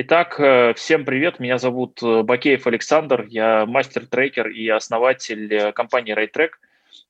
Итак, 0.00 0.38
э, 0.38 0.74
всем 0.74 1.04
привет, 1.04 1.40
меня 1.40 1.58
зовут 1.58 2.00
э, 2.04 2.22
Бакеев 2.22 2.68
Александр, 2.68 3.26
я 3.28 3.66
мастер-трекер 3.66 4.46
и 4.46 4.68
основатель 4.68 5.52
э, 5.52 5.72
компании 5.72 6.14
RayTrack. 6.14 6.50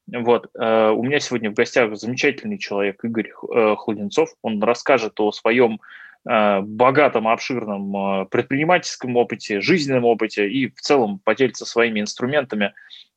Вот. 0.06 0.48
У 0.54 1.02
меня 1.02 1.20
сегодня 1.20 1.50
в 1.50 1.54
гостях 1.54 1.94
замечательный 1.94 2.56
человек 2.56 3.04
Игорь 3.04 3.30
Хлуденцов. 3.76 4.30
Он 4.40 4.62
расскажет 4.62 5.20
о 5.20 5.32
своем 5.32 5.80
богатом, 6.24 7.28
обширном 7.28 8.26
предпринимательском 8.28 9.18
опыте, 9.18 9.60
жизненном 9.60 10.06
опыте 10.06 10.48
и 10.48 10.70
в 10.70 10.80
целом 10.80 11.20
поделится 11.22 11.66
своими 11.66 12.00
инструментами, 12.00 12.72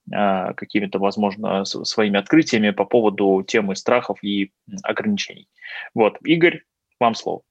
какими-то, 0.09 0.99
возможно, 0.99 1.63
своими 1.63 2.19
открытиями 2.19 2.71
по 2.71 2.83
поводу 2.83 3.41
темы 3.47 3.77
страхов 3.77 4.21
и 4.21 4.51
ограничений. 4.83 5.47
Вот, 5.93 6.17
Игорь, 6.25 6.63
вам 6.99 7.15
слово. 7.15 7.43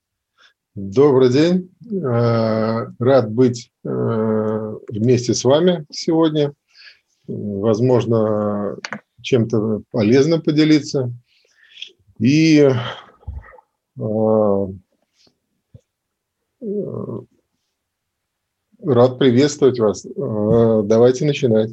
Добрый 0.77 1.31
день. 1.31 1.69
Э, 1.93 2.87
рад 3.01 3.33
быть 3.33 3.73
э, 3.85 3.89
вместе 4.89 5.35
с 5.35 5.43
вами 5.43 5.85
сегодня. 5.91 6.55
Возможно, 7.27 8.77
чем-то 9.21 9.83
полезно 9.91 10.41
поделиться. 10.41 11.13
И 12.21 12.61
э, 12.61 12.71
рад 18.85 19.19
приветствовать 19.19 19.81
вас. 19.81 20.07
Давайте 20.07 21.25
начинать. 21.25 21.73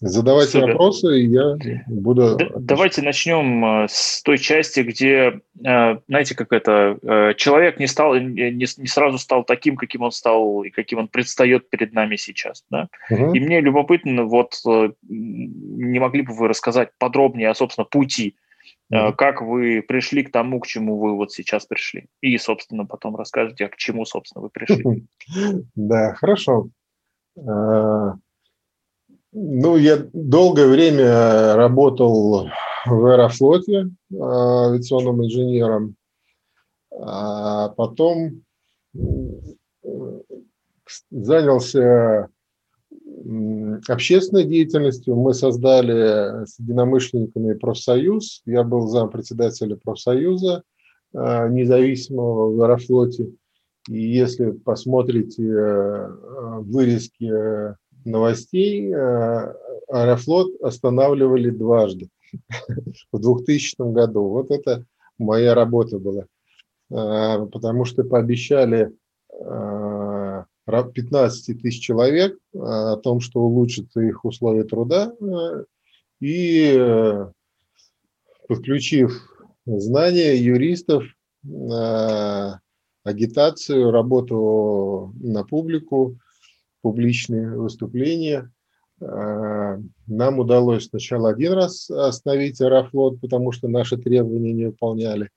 Задавайте 0.00 0.52
Супер. 0.52 0.68
вопросы, 0.68 1.20
и 1.20 1.26
я 1.26 1.56
буду... 1.88 2.38
Давайте 2.56 3.02
начнем 3.02 3.64
э, 3.64 3.86
с 3.90 4.22
той 4.22 4.38
части, 4.38 4.80
где, 4.80 5.40
э, 5.64 5.98
знаете, 6.06 6.36
как 6.36 6.52
это, 6.52 6.96
э, 7.02 7.34
человек 7.34 7.80
не, 7.80 7.88
стал, 7.88 8.14
не, 8.14 8.52
не 8.52 8.86
сразу 8.86 9.18
стал 9.18 9.42
таким, 9.42 9.74
каким 9.74 10.02
он 10.02 10.12
стал 10.12 10.62
и 10.62 10.70
каким 10.70 11.00
он 11.00 11.08
предстает 11.08 11.68
перед 11.68 11.94
нами 11.94 12.14
сейчас. 12.14 12.64
Да? 12.70 12.88
Угу. 13.10 13.34
И 13.34 13.40
мне 13.40 13.60
любопытно, 13.60 14.22
вот 14.22 14.60
не 15.08 15.98
могли 15.98 16.22
бы 16.22 16.32
вы 16.32 16.46
рассказать 16.46 16.90
подробнее 16.98 17.50
о, 17.50 17.54
собственно, 17.56 17.84
пути, 17.84 18.36
угу. 18.90 19.14
как 19.14 19.42
вы 19.42 19.82
пришли 19.82 20.22
к 20.22 20.30
тому, 20.30 20.60
к 20.60 20.68
чему 20.68 20.96
вы 20.96 21.16
вот 21.16 21.32
сейчас 21.32 21.66
пришли. 21.66 22.06
И, 22.20 22.38
собственно, 22.38 22.86
потом 22.86 23.16
расскажете, 23.16 23.64
а 23.64 23.68
к 23.68 23.76
чему, 23.76 24.04
собственно, 24.04 24.42
вы 24.42 24.50
пришли. 24.50 24.84
Да, 25.74 26.14
хорошо. 26.14 26.68
Ну, 29.32 29.76
я 29.76 30.06
долгое 30.12 30.66
время 30.66 31.54
работал 31.54 32.48
в 32.86 33.06
Аэрофлоте 33.06 33.90
авиационным 34.12 35.24
инженером, 35.24 35.96
а 36.90 37.68
потом 37.68 38.42
занялся 41.10 42.28
общественной 43.86 44.44
деятельностью. 44.44 45.14
Мы 45.14 45.34
создали 45.34 46.46
с 46.46 46.58
единомышленниками 46.58 47.52
профсоюз. 47.52 48.40
Я 48.46 48.62
был 48.64 48.88
зампредседателя 48.88 49.76
профсоюза 49.76 50.62
а, 51.14 51.48
независимого 51.48 52.54
в 52.54 52.62
Аэрофлоте. 52.62 53.30
И 53.88 54.00
если 54.00 54.50
посмотрите 54.50 55.42
э, 55.42 56.08
вырезки 56.60 57.32
новостей 58.04 58.92
э, 58.92 59.54
Аэрофлот 59.88 60.60
останавливали 60.62 61.50
дважды 61.50 62.08
в 63.12 63.18
2000 63.18 63.92
году. 63.92 64.28
Вот 64.28 64.50
это 64.50 64.84
моя 65.18 65.54
работа 65.54 65.98
была. 65.98 66.26
Э, 66.90 67.46
потому 67.46 67.84
что 67.84 68.04
пообещали 68.04 68.92
15 69.40 71.48
э, 71.48 71.54
тысяч 71.54 71.82
человек 71.82 72.38
о 72.54 72.96
том, 72.96 73.20
что 73.20 73.40
улучшатся 73.40 74.00
их 74.00 74.24
условия 74.24 74.64
труда. 74.64 75.12
И 76.20 76.76
подключив 78.48 79.12
знания 79.64 80.36
юристов, 80.36 81.04
агитацию, 83.04 83.92
работу 83.92 85.14
на 85.20 85.44
публику, 85.44 86.18
публичные 86.88 87.50
выступления. 87.50 88.50
А, 89.02 89.78
нам 90.06 90.38
удалось 90.38 90.86
сначала 90.86 91.28
один 91.28 91.52
раз 91.52 91.90
остановить 91.90 92.62
Аэрофлот, 92.62 93.20
потому 93.20 93.52
что 93.52 93.68
наши 93.68 93.98
требования 93.98 94.54
не 94.54 94.66
выполняли. 94.66 95.28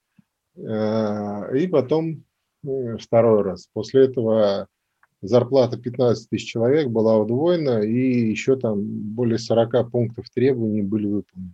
А, 0.57 1.49
и 1.53 1.67
потом 1.67 2.23
второй 2.99 3.43
раз. 3.43 3.67
После 3.73 4.05
этого 4.05 4.67
зарплата 5.21 5.77
15 5.77 6.29
тысяч 6.29 6.49
человек 6.49 6.87
была 6.87 7.17
удвоена, 7.17 7.81
и 7.81 8.29
еще 8.29 8.55
там 8.55 8.81
более 8.81 9.37
40 9.37 9.91
пунктов 9.91 10.29
требований 10.33 10.83
были 10.83 11.07
выполнены. 11.07 11.53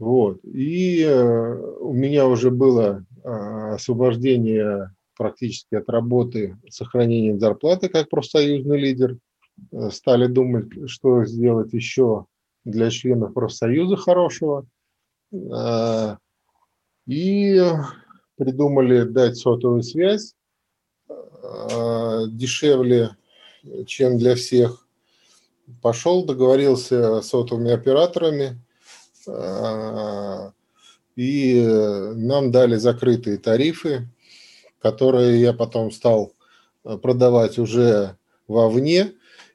Вот. 0.00 0.40
И 0.42 1.00
э, 1.00 1.54
у 1.78 1.92
меня 1.92 2.26
уже 2.26 2.50
было 2.50 3.06
освобождение 3.22 4.93
практически 5.16 5.74
от 5.76 5.88
работы 5.88 6.56
сохранением 6.68 7.38
зарплаты 7.38 7.88
как 7.88 8.08
профсоюзный 8.08 8.78
лидер. 8.78 9.18
Э, 9.72 9.90
стали 9.90 10.26
думать, 10.26 10.68
что 10.90 11.24
сделать 11.24 11.72
еще 11.72 12.26
для 12.64 12.90
членов 12.90 13.34
профсоюза 13.34 13.96
хорошего. 13.96 14.66
Э, 15.32 16.16
и 17.06 17.60
придумали 18.36 19.02
дать 19.04 19.36
сотовую 19.36 19.82
связь 19.82 20.34
э, 21.08 22.24
дешевле, 22.28 23.16
чем 23.86 24.18
для 24.18 24.34
всех. 24.34 24.86
Пошел, 25.82 26.24
договорился 26.24 27.22
с 27.22 27.28
сотовыми 27.28 27.70
операторами, 27.72 28.60
и 31.16 31.66
нам 32.14 32.50
дали 32.52 32.76
закрытые 32.76 33.38
тарифы 33.38 34.06
которые 34.84 35.40
я 35.40 35.54
потом 35.54 35.90
стал 35.90 36.34
э, 36.84 36.98
продавать 36.98 37.58
уже 37.58 38.18
вовне. 38.46 39.14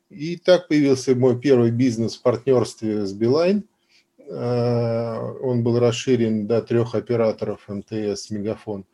И 0.10 0.38
так 0.38 0.68
появился 0.68 1.14
мой 1.14 1.40
первый 1.40 1.70
бизнес 1.70 2.16
в 2.16 2.24
партнерстве 2.24 3.06
с 3.06 3.14
Билайн. 3.14 3.64
Э, 4.18 5.20
он 5.44 5.62
был 5.62 5.78
расширен 5.78 6.48
до 6.48 6.64
трех 6.64 6.96
операторов 6.96 7.68
МТС, 7.68 8.32
Мегафон. 8.32 8.86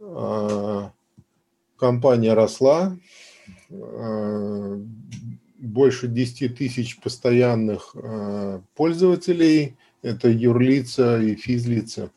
Э, 0.00 0.88
компания 1.76 2.34
росла. 2.34 2.96
Больше 5.58 6.08
10 6.08 6.56
тысяч 6.56 6.98
постоянных 6.98 7.94
пользователей. 8.74 9.76
Это 10.02 10.28
юрлица 10.28 11.20
и 11.20 11.36
физлица. 11.36 12.10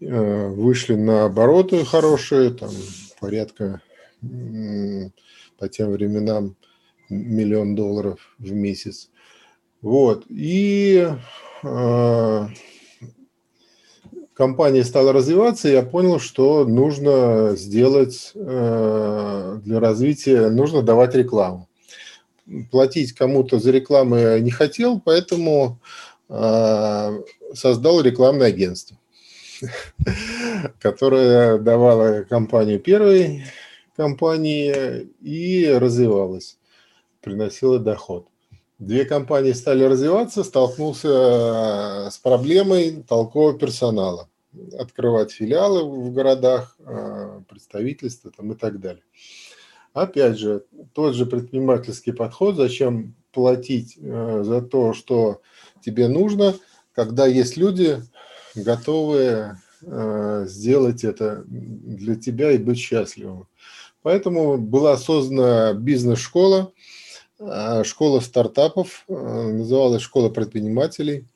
Э, 0.00 0.48
вышли 0.48 0.94
на 0.94 1.24
обороты 1.24 1.84
хорошие, 1.84 2.50
там 2.50 2.70
порядка 3.18 3.80
по 5.58 5.68
тем 5.68 5.90
временам 5.92 6.56
миллион 7.08 7.74
долларов 7.74 8.34
в 8.38 8.52
месяц. 8.52 9.10
Вот. 9.80 10.24
И 10.28 11.08
э, 11.62 12.46
компания 14.34 14.84
стала 14.84 15.12
развиваться, 15.14 15.68
и 15.68 15.72
я 15.72 15.82
понял, 15.82 16.18
что 16.18 16.66
нужно 16.66 17.54
сделать 17.56 18.32
э, 18.34 19.60
для 19.64 19.80
развития, 19.80 20.50
нужно 20.50 20.82
давать 20.82 21.14
рекламу. 21.14 21.68
Платить 22.70 23.12
кому-то 23.12 23.58
за 23.58 23.70
рекламу 23.70 24.16
я 24.16 24.40
не 24.40 24.50
хотел, 24.50 25.00
поэтому 25.00 25.80
э, 26.28 27.22
создал 27.54 28.02
рекламное 28.02 28.48
агентство. 28.48 28.98
которая 30.80 31.58
давала 31.58 32.22
компанию 32.22 32.80
первой 32.80 33.44
компании 33.96 35.08
и 35.20 35.66
развивалась, 35.68 36.58
приносила 37.22 37.78
доход. 37.78 38.28
Две 38.78 39.06
компании 39.06 39.52
стали 39.52 39.84
развиваться, 39.84 40.44
столкнулся 40.44 41.08
э, 41.08 42.10
с 42.10 42.18
проблемой 42.18 43.02
толкового 43.08 43.58
персонала. 43.58 44.28
Открывать 44.78 45.32
филиалы 45.32 45.82
в 45.84 46.12
городах, 46.12 46.76
э, 46.80 47.40
представительства 47.48 48.30
там, 48.36 48.52
и 48.52 48.54
так 48.54 48.78
далее. 48.78 49.02
Опять 49.94 50.38
же, 50.38 50.64
тот 50.92 51.14
же 51.14 51.24
предпринимательский 51.24 52.12
подход, 52.12 52.56
зачем 52.56 53.14
платить 53.32 53.96
э, 53.98 54.42
за 54.44 54.60
то, 54.60 54.92
что 54.92 55.40
тебе 55.82 56.08
нужно, 56.08 56.54
когда 56.92 57.26
есть 57.26 57.56
люди, 57.56 58.02
готовые 58.56 59.60
э, 59.82 60.46
сделать 60.48 61.04
это 61.04 61.44
для 61.46 62.16
тебя 62.16 62.52
и 62.52 62.58
быть 62.58 62.78
счастливым. 62.78 63.46
Поэтому 64.02 64.56
была 64.56 64.96
создана 64.96 65.72
бизнес-школа, 65.74 66.72
э, 67.38 67.84
школа 67.84 68.20
стартапов, 68.20 69.04
э, 69.08 69.12
называлась 69.12 70.02
школа 70.02 70.28
предпринимателей. 70.30 71.26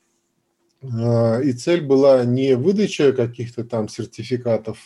И 0.83 1.53
цель 1.53 1.81
была 1.81 2.25
не 2.25 2.55
выдача 2.55 3.13
каких-то 3.13 3.63
там 3.63 3.87
сертификатов, 3.87 4.79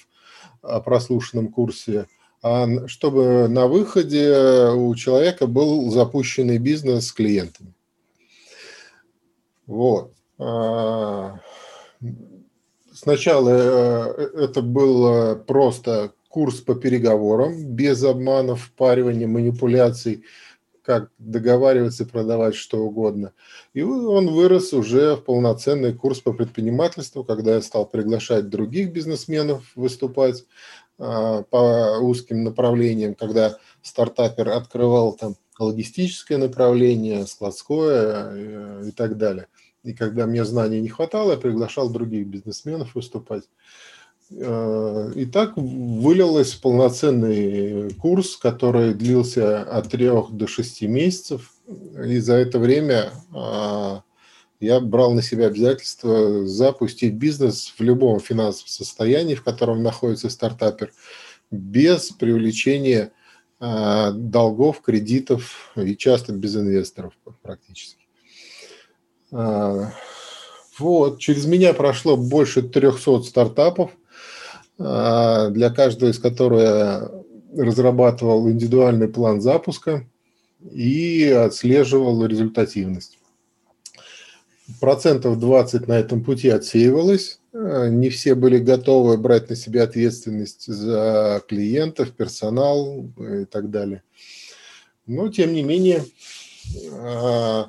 о 0.61 0.81
прослушанном 0.81 1.49
курсе, 1.49 2.07
а 2.41 2.87
чтобы 2.87 3.47
на 3.47 3.67
выходе 3.67 4.71
у 4.73 4.93
человека 4.95 5.47
был 5.47 5.89
запущенный 5.91 6.57
бизнес 6.57 7.07
с 7.07 7.11
клиентами. 7.11 7.73
Вот. 9.67 10.13
Сначала 12.93 13.49
э, 13.49 14.29
это 14.43 14.61
был 14.61 15.35
просто 15.45 16.13
курс 16.29 16.59
по 16.59 16.75
переговорам, 16.75 17.65
без 17.65 18.03
обманов, 18.03 18.63
впаривания, 18.63 19.27
манипуляций, 19.27 20.23
как 20.85 21.09
договариваться, 21.17 22.05
продавать 22.05 22.55
что 22.55 22.79
угодно. 22.79 23.33
И 23.73 23.81
он 23.81 24.27
вырос 24.27 24.71
уже 24.73 25.15
в 25.15 25.23
полноценный 25.23 25.93
курс 25.93 26.19
по 26.19 26.31
предпринимательству, 26.31 27.23
когда 27.23 27.55
я 27.55 27.61
стал 27.61 27.85
приглашать 27.85 28.49
других 28.49 28.91
бизнесменов 28.91 29.63
выступать 29.75 30.45
а, 30.97 31.43
по 31.43 31.97
узким 32.01 32.43
направлениям, 32.43 33.15
когда 33.15 33.57
стартапер 33.81 34.49
открывал 34.49 35.13
там 35.13 35.35
логистическое 35.57 36.37
направление, 36.37 37.25
складское 37.25 38.31
э, 38.33 38.83
и 38.89 38.91
так 38.91 39.17
далее. 39.17 39.47
И 39.85 39.93
когда 39.93 40.25
мне 40.25 40.43
знаний 40.43 40.81
не 40.81 40.89
хватало, 40.89 41.31
я 41.31 41.37
приглашал 41.37 41.89
других 41.89 42.25
бизнесменов 42.25 42.95
выступать. 42.95 43.43
Э, 44.31 45.11
и 45.15 45.25
так 45.25 45.53
вылилось 45.55 46.55
полноценный 46.55 47.93
курс, 47.93 48.35
который 48.35 48.95
длился 48.95 49.61
от 49.61 49.89
трех 49.91 50.31
до 50.31 50.47
шести 50.47 50.87
месяцев. 50.87 51.53
И 52.03 52.17
за 52.17 52.33
это 52.33 52.59
время 52.59 53.11
а, 53.33 54.03
я 54.59 54.79
брал 54.79 55.13
на 55.13 55.21
себя 55.21 55.47
обязательство 55.47 56.45
запустить 56.45 57.13
бизнес 57.13 57.73
в 57.77 57.81
любом 57.81 58.19
финансовом 58.19 58.69
состоянии, 58.69 59.35
в 59.35 59.43
котором 59.43 59.81
находится 59.81 60.29
стартапер, 60.29 60.93
без 61.49 62.11
привлечения 62.11 63.11
а, 63.59 64.11
долгов, 64.11 64.81
кредитов 64.81 65.71
и 65.75 65.95
часто 65.95 66.33
без 66.33 66.55
инвесторов 66.55 67.13
практически. 67.41 68.04
А, 69.31 69.91
вот, 70.79 71.19
через 71.19 71.45
меня 71.45 71.73
прошло 71.73 72.17
больше 72.17 72.61
300 72.61 73.23
стартапов, 73.23 73.91
для 74.77 75.71
каждого 75.73 76.09
из 76.09 76.19
которых 76.19 76.59
я 76.59 77.11
разрабатывал 77.57 78.49
индивидуальный 78.49 79.07
план 79.07 79.39
запуска 79.39 80.05
и 80.69 81.29
отслеживал 81.29 82.25
результативность 82.25 83.17
процентов 84.79 85.39
20 85.39 85.87
на 85.87 85.99
этом 85.99 86.23
пути 86.23 86.49
отсеивалось. 86.49 87.39
Не 87.53 88.09
все 88.09 88.35
были 88.35 88.57
готовы 88.57 89.17
брать 89.17 89.49
на 89.49 89.55
себя 89.55 89.83
ответственность 89.83 90.65
за 90.67 91.41
клиентов, 91.47 92.11
персонал 92.11 93.09
и 93.17 93.45
так 93.45 93.69
далее. 93.69 94.03
Но, 95.05 95.29
тем 95.29 95.53
не 95.53 95.61
менее, 95.61 96.03
э, 96.91 97.63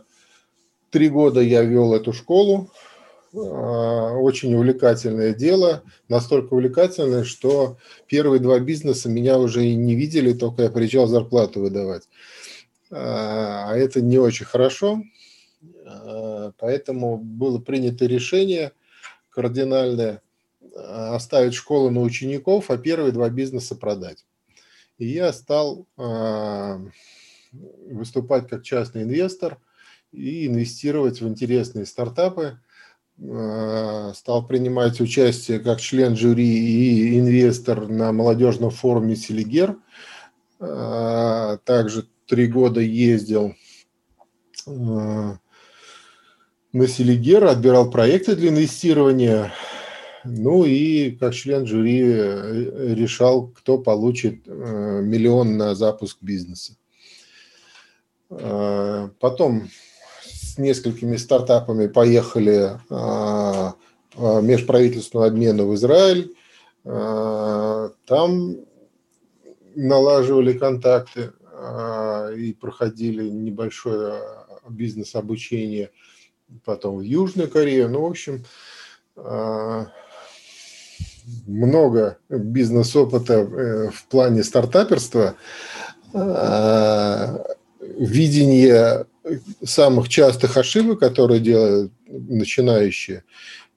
три 0.97 1.11
года 1.11 1.43
я 1.43 1.63
вел 1.63 1.93
эту 1.93 2.15
школу. 2.15 2.71
Э, 3.35 3.37
очень 3.37 4.55
увлекательное 4.55 5.35
дело. 5.35 5.83
Настолько 6.09 6.55
увлекательное, 6.55 7.23
что 7.25 7.77
первые 8.07 8.41
два 8.41 8.59
бизнеса 8.61 9.11
меня 9.11 9.39
уже 9.39 9.67
и 9.67 9.75
не 9.75 9.95
видели, 9.95 10.33
только 10.33 10.63
я 10.63 10.71
приезжал 10.71 11.07
зарплату 11.07 11.61
выдавать. 11.61 12.09
А 12.91 13.77
это 13.77 14.01
не 14.01 14.17
очень 14.19 14.47
хорошо, 14.47 15.03
Э, 15.87 16.53
поэтому 16.57 17.19
было 17.19 17.59
принято 17.59 18.07
решение 18.07 18.73
кардинальное 19.29 20.23
оставить 20.75 21.55
школу 21.55 21.91
на 21.91 22.01
учеников, 22.01 22.71
а 22.71 22.79
первые 22.79 23.13
два 23.13 23.29
бизнеса 23.29 23.77
продать. 23.77 24.25
И 24.99 25.07
я 25.07 25.33
стал 25.33 25.87
выступать 27.91 28.49
как 28.49 28.63
частный 28.63 29.03
инвестор 29.03 29.59
и 30.13 30.47
инвестировать 30.47 31.21
в 31.21 31.29
интересные 31.29 31.87
стартапы. 31.87 32.59
Стал 33.17 34.47
принимать 34.47 35.01
участие 35.01 35.59
как 35.59 35.81
член 35.81 36.17
жюри 36.17 36.47
и 36.47 37.19
инвестор 37.19 37.89
на 37.89 38.13
молодежном 38.13 38.71
форуме 38.71 39.17
«Селигер». 39.17 39.79
Также 40.59 42.09
три 42.27 42.47
года 42.47 42.81
ездил 42.81 43.55
на 44.67 45.39
Селигер, 46.87 47.45
отбирал 47.47 47.91
проекты 47.91 48.37
для 48.37 48.51
инвестирования, 48.51 49.51
ну 50.25 50.65
и 50.65 51.13
как 51.13 51.35
член 51.35 51.67
жюри 51.67 52.03
э, 52.03 52.95
решал, 52.95 53.49
кто 53.49 53.79
получит 53.79 54.43
э, 54.47 54.51
миллион 55.03 55.57
на 55.57 55.75
запуск 55.75 56.19
бизнеса. 56.21 56.77
Э, 58.29 59.09
потом 59.21 59.69
несколькими 60.59 61.17
стартапами 61.17 61.87
поехали 61.87 62.79
по 62.89 63.77
межправительственному 64.17 65.29
обмену 65.29 65.67
в 65.69 65.75
Израиль. 65.75 66.35
Там 66.85 68.57
налаживали 69.75 70.53
контакты 70.55 71.33
и 72.37 72.57
проходили 72.59 73.29
небольшое 73.29 74.21
бизнес-обучение– 74.69 75.91
потом 76.65 76.99
в 76.99 77.01
Южную 77.01 77.51
Корею. 77.51 77.89
Ну, 77.89 78.03
в 78.03 78.07
общем, 78.07 78.45
а, 79.17 79.87
много 81.47 82.19
бизнес-опыта 82.29 83.35
э, 83.35 83.91
в 83.91 84.07
плане 84.07 84.45
стартаперства, 84.45 85.35
а, 86.13 87.45
видение 87.81 89.07
самых 89.67 90.09
частых 90.09 90.57
ошибок, 90.57 91.01
которые 91.01 91.41
делают 91.41 91.93
начинающие, 92.07 93.25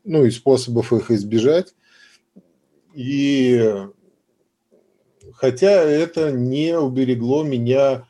ну 0.03 0.25
и 0.25 0.31
способов 0.31 0.93
их 0.93 1.11
избежать. 1.11 1.73
И 2.93 3.61
хотя 5.33 5.83
это 5.83 6.31
не 6.31 6.77
уберегло 6.77 7.43
меня 7.43 8.05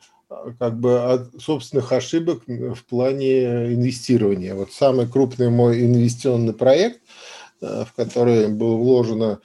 как 0.59 0.79
бы 0.79 1.11
от 1.11 1.41
собственных 1.41 1.91
ошибок 1.91 2.43
в 2.47 2.85
плане 2.85 3.73
инвестирования. 3.73 4.53
Вот 4.53 4.71
самый 4.71 5.07
крупный 5.07 5.49
мой 5.49 5.81
инвестиционный 5.81 6.53
проект, 6.53 7.01
э, 7.61 7.83
в 7.85 7.93
который 7.93 8.47
было 8.47 8.77
вложено 8.77 9.41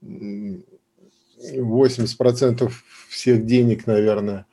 80% 0.00 2.72
всех 3.08 3.46
денег, 3.46 3.86
наверное, 3.86 4.46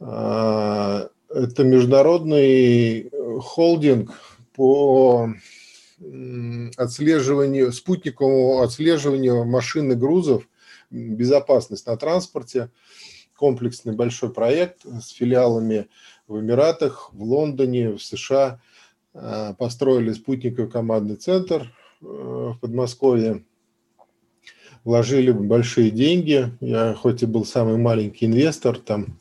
э, 0.00 1.08
это 1.34 1.64
международный 1.64 3.10
холдинг 3.40 4.12
по 4.54 5.32
отслеживанию, 6.76 7.72
спутниковому 7.72 8.62
отслеживанию 8.62 9.44
машин 9.44 9.92
и 9.92 9.94
грузов, 9.94 10.48
безопасность 10.90 11.86
на 11.86 11.96
транспорте– 11.96 12.70
комплексный 13.42 13.92
большой 13.92 14.32
проект 14.32 14.84
с 14.84 15.08
филиалами 15.08 15.88
в 16.28 16.38
Эмиратах, 16.38 17.10
в 17.12 17.24
Лондоне, 17.24 17.90
в 17.90 18.00
США. 18.00 18.60
Э, 19.14 19.52
построили 19.58 20.12
спутниковый 20.12 20.70
командный 20.70 21.16
центр 21.16 21.62
э, 22.00 22.04
в 22.04 22.56
Подмосковье. 22.60 23.44
Вложили 24.84 25.32
большие 25.32 25.90
деньги. 25.90 26.52
Я 26.60 26.94
хоть 26.94 27.24
и 27.24 27.26
был 27.26 27.44
самый 27.44 27.78
маленький 27.78 28.26
инвестор, 28.26 28.78
там 28.78 29.18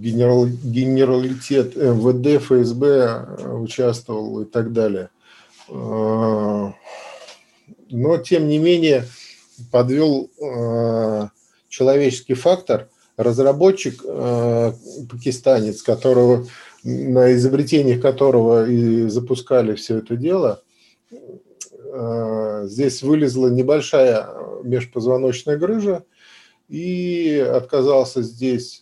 генерал, 0.00 0.46
генералитет 0.46 1.76
МВД, 1.76 2.42
ФСБ 2.42 2.86
э, 2.86 3.52
участвовал 3.54 4.40
и 4.42 4.44
так 4.44 4.72
далее. 4.72 5.10
Но, 5.68 6.74
тем 8.24 8.48
не 8.48 8.58
менее, 8.58 9.06
подвел 9.70 10.28
человеческий 11.68 12.34
фактор– 12.34 12.88
разработчик 13.16 14.02
э, 14.04 14.72
пакистанец, 15.10 15.82
которого 15.82 16.46
на 16.84 17.32
изобретениях 17.34 18.00
которого 18.00 18.68
и 18.68 19.08
запускали 19.08 19.74
все 19.74 19.98
это 19.98 20.16
дело, 20.16 20.62
э, 21.10 22.64
здесь 22.66 23.02
вылезла 23.02 23.48
небольшая 23.48 24.26
межпозвоночная 24.64 25.56
грыжа 25.56 26.04
и 26.68 27.38
отказался 27.38 28.22
здесь 28.22 28.81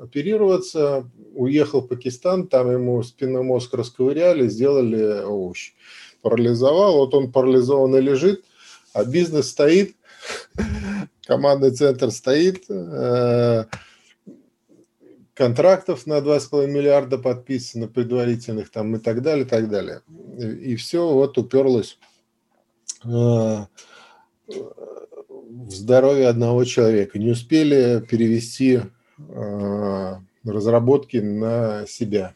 оперироваться, 0.00 1.08
уехал 1.34 1.82
в 1.82 1.88
Пакистан, 1.88 2.48
там 2.48 2.70
ему 2.70 3.02
спинной 3.02 3.42
мозг 3.42 3.74
расковыряли, 3.74 4.48
сделали 4.48 5.22
овощ. 5.22 5.72
Парализовал, 6.22 6.96
вот 6.96 7.14
он 7.14 7.30
парализованный 7.30 8.00
лежит, 8.00 8.44
а 8.92 9.04
бизнес 9.04 9.50
стоит, 9.50 9.94
командный 11.26 11.70
центр 11.70 12.10
стоит, 12.10 12.64
э, 12.68 13.64
контрактов 15.34 16.06
на 16.06 16.18
2,5 16.18 16.66
миллиарда 16.66 17.18
подписано, 17.18 17.86
предварительных 17.88 18.70
там 18.70 18.96
и 18.96 18.98
так 18.98 19.22
далее, 19.22 19.44
и 19.44 19.48
так 19.48 19.68
далее. 19.68 20.02
И 20.38 20.76
все 20.76 21.08
вот 21.08 21.36
уперлось 21.38 21.98
э, 23.04 23.64
в 25.66 25.72
здоровье 25.72 26.28
одного 26.28 26.64
человека. 26.64 27.18
Не 27.18 27.30
успели 27.32 28.04
перевести 28.08 28.80
разработки 30.44 31.18
на 31.18 31.86
себя, 31.86 32.34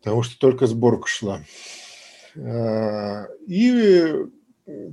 потому 0.00 0.22
что 0.22 0.38
только 0.38 0.66
сборка 0.66 1.06
шла. 1.06 1.40
И 3.46 4.14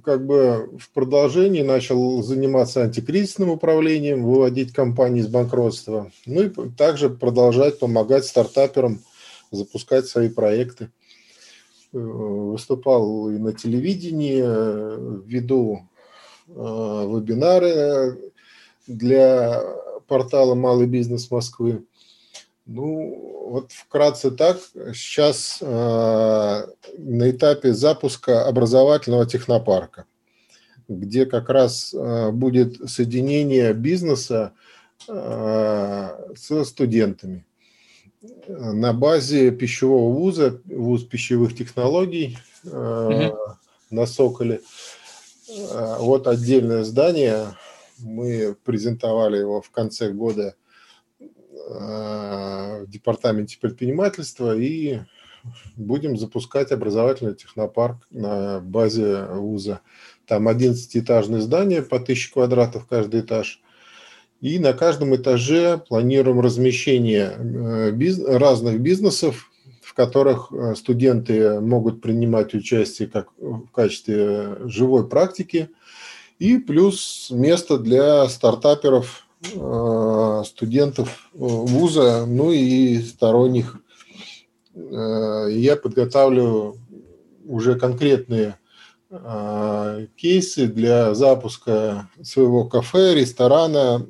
как 0.03 0.25
бы 0.25 0.77
в 0.79 0.89
продолжении 0.91 1.61
начал 1.61 2.21
заниматься 2.23 2.83
антикризисным 2.83 3.49
управлением, 3.49 4.23
выводить 4.23 4.73
компании 4.73 5.21
из 5.21 5.27
банкротства. 5.27 6.11
Ну 6.25 6.43
и 6.43 6.69
также 6.77 7.09
продолжать 7.09 7.79
помогать 7.79 8.25
стартаперам 8.25 9.01
запускать 9.51 10.07
свои 10.07 10.29
проекты. 10.29 10.89
Э, 11.93 11.97
выступал 11.97 13.29
и 13.29 13.37
на 13.37 13.53
телевидении, 13.53 14.41
э, 14.43 14.97
э, 14.97 15.21
вебинары 16.47 18.17
для 18.87 19.61
портала 20.07 20.55
«Малый 20.55 20.87
бизнес 20.87 21.29
Москвы». 21.29 21.83
Ну, 22.65 23.47
вот 23.49 23.71
вкратце 23.71 24.29
так. 24.31 24.59
Сейчас 24.93 25.59
э, 25.61 25.65
на 26.97 27.29
этапе 27.29 27.73
запуска 27.73 28.45
образовательного 28.45 29.25
технопарка, 29.25 30.05
где 30.89 31.25
как 31.25 31.49
раз 31.49 31.93
э, 31.93 32.31
будет 32.31 32.89
соединение 32.89 33.73
бизнеса 33.73 34.51
э, 35.07 36.33
со 36.35 36.63
студентами 36.65 37.45
на 38.47 38.93
базе 38.93 39.51
пищевого 39.51 40.13
вуза, 40.13 40.61
вуз 40.65 41.03
пищевых 41.03 41.55
технологий 41.55 42.37
э, 42.65 43.29
угу. 43.29 43.37
на 43.89 44.05
Соколе. 44.05 44.55
Э, 44.55 44.59
вот 45.47 46.27
отдельное 46.27 46.83
здание. 46.83 47.55
Мы 47.99 48.55
презентовали 48.63 49.37
его 49.37 49.61
в 49.61 49.71
конце 49.71 50.11
года– 50.11 50.55
Э, 51.69 52.83
в 52.83 52.89
департаменте 52.89 53.57
предпринимательства 53.59 54.55
и 54.55 54.99
будем 55.75 56.17
запускать 56.17 56.71
образовательный 56.71 57.35
технопарк 57.35 57.97
на 58.09 58.59
базе 58.61 59.25
вуза. 59.25 59.81
Там 60.25 60.47
11-этажное 60.47 61.41
здание 61.41 61.81
по 61.81 61.97
1000 61.97 62.31
квадратов 62.31 62.85
каждый 62.87 63.21
этаж. 63.21 63.61
И 64.39 64.59
на 64.59 64.73
каждом 64.73 65.15
этаже 65.15 65.77
планируем 65.77 66.39
размещение 66.39 67.33
э, 67.37 67.91
биз... 67.91 68.23
разных 68.23 68.79
бизнесов, 68.79 69.51
которых 69.97 70.51
э, 70.51 70.75
студенты 70.75 71.59
могут 71.59 72.01
принимать 72.01 72.53
участие 72.53 73.09
как 73.09 73.27
в 73.37 73.67
качестве 73.71 74.57
живой 74.65 75.09
практики, 75.09 75.69
и 76.39 76.57
плюс 76.57 77.27
место 77.31 77.77
для 77.77 78.29
стартаперов 78.29 79.27
Э, 79.53 80.43
студентов 80.45 81.29
э, 81.33 81.37
вуза, 81.37 82.25
ну 82.25 82.51
и 82.51 82.99
сторонних. 83.01 83.77
Я 84.75 85.75
подготавливаю 85.75 86.77
уже 87.45 87.79
конкретные 87.79 88.59
кейсы 90.15 90.67
для 90.67 91.15
запуска 91.15 92.07
своего 92.21 92.65
кафе, 92.65 93.15
ресторана, 93.15 94.05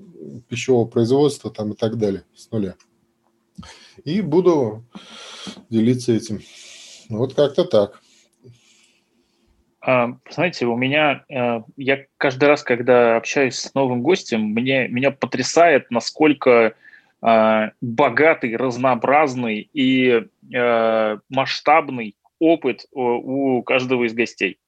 пищевого 0.49 0.85
производства 0.85 1.49
там 1.51 1.71
и 1.71 1.75
так 1.75 1.97
далее 1.97 2.25
с 2.35 2.51
нуля. 2.51 2.75
И 4.03 4.19
буду 4.19 4.83
делиться 5.69 6.13
этим. 6.13 6.41
Вот 7.09 7.33
как-то 7.33 7.63
так. 7.65 8.01
А, 9.81 10.17
знаете, 10.29 10.65
у 10.65 10.75
меня, 10.75 11.23
э, 11.29 11.61
я 11.77 12.05
каждый 12.17 12.49
раз, 12.49 12.63
когда 12.63 13.15
общаюсь 13.15 13.55
с 13.55 13.73
новым 13.73 14.01
гостем, 14.01 14.41
мне, 14.41 14.87
меня 14.89 15.11
потрясает, 15.11 15.89
насколько 15.91 16.73
а, 17.21 17.71
богатый, 17.81 18.55
разнообразный 18.55 19.69
и 19.73 20.25
э, 20.53 21.17
масштабный 21.29 22.15
опыт 22.39 22.85
у 22.91 23.63
каждого 23.63 24.03
из 24.03 24.13
гостей. 24.13 24.59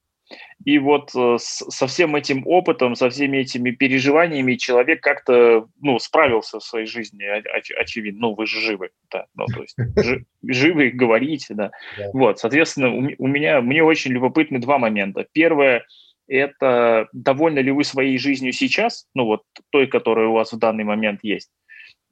И 0.66 0.78
вот 0.78 1.12
э, 1.16 1.38
со 1.40 1.88
всем 1.88 2.16
этим 2.16 2.46
опытом, 2.46 2.96
со 2.96 3.10
всеми 3.10 3.38
этими 3.38 3.72
переживаниями 3.72 4.56
человек 4.56 5.02
как-то 5.02 5.68
ну, 5.82 6.00
справился 6.00 6.60
в 6.60 6.64
своей 6.64 6.86
жизни, 6.86 7.26
оч- 7.26 7.74
очевидно. 7.74 8.28
Ну, 8.28 8.36
вы 8.36 8.46
же 8.46 8.60
живы, 8.60 8.90
да. 9.12 9.26
Ну, 9.36 9.46
то 9.48 9.62
есть 9.62 9.76
живы, 10.44 10.90
говорите, 10.90 11.54
да. 11.54 11.72
Вот, 12.14 12.40
соответственно, 12.40 12.90
у 12.90 13.28
меня, 13.28 13.62
мне 13.62 13.84
очень 13.84 14.12
любопытны 14.12 14.60
два 14.60 14.78
момента. 14.78 15.26
Первое– 15.32 15.86
это 16.28 17.08
довольны 17.12 17.60
ли 17.60 17.72
вы 17.72 17.84
своей 17.84 18.18
жизнью 18.18 18.54
сейчас, 18.54 19.08
ну 19.16 19.26
вот 19.26 19.44
той, 19.72 19.88
которая 19.88 20.28
у 20.28 20.34
вас 20.34 20.54
в 20.54 20.60
данный 20.60 20.84
момент 20.84 21.22
есть. 21.24 21.50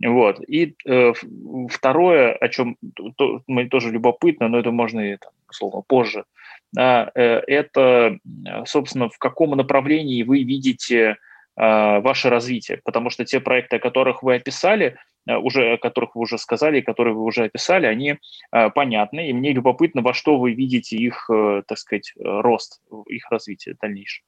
Вот. 0.05 0.39
И 0.47 0.75
э, 0.85 1.13
второе, 1.69 2.33
о 2.33 2.47
чем 2.49 2.77
то, 3.15 3.41
мне 3.47 3.65
тоже 3.67 3.91
любопытно, 3.91 4.47
но 4.47 4.59
это 4.59 4.71
можно 4.71 4.99
и, 4.99 5.17
там, 5.17 5.31
условно, 5.49 5.81
позже– 5.87 6.25
а, 6.75 7.11
э, 7.15 7.41
это, 7.47 8.19
собственно, 8.65 9.09
в 9.09 9.17
каком 9.17 9.51
направлении 9.51 10.23
вы 10.23 10.43
видите 10.43 11.17
а, 11.55 12.01
ваше 12.01 12.29
развитие, 12.29 12.81
потому 12.83 13.09
что 13.09 13.25
те 13.25 13.39
проекты, 13.39 13.77
о 13.77 13.79
которых 13.79 14.21
вы 14.21 14.35
описали, 14.35 14.97
а, 15.27 15.39
уже, 15.39 15.73
о 15.73 15.77
которых 15.77 16.15
вы 16.15 16.21
уже 16.21 16.37
сказали, 16.37 16.81
которые 16.81 17.13
вы 17.15 17.23
уже 17.23 17.45
описали, 17.45 17.85
они 17.85 18.17
понятны, 18.51 19.29
и 19.29 19.33
мне 19.33 19.53
любопытно, 19.53 20.01
во 20.01 20.13
что 20.13 20.37
вы 20.37 20.53
видите 20.53 20.97
их, 20.97 21.29
э, 21.31 21.63
так 21.67 21.77
сказать, 21.77 22.13
рост, 22.17 22.81
их 23.07 23.29
развитие 23.31 23.75
дальнейшее. 23.79 24.23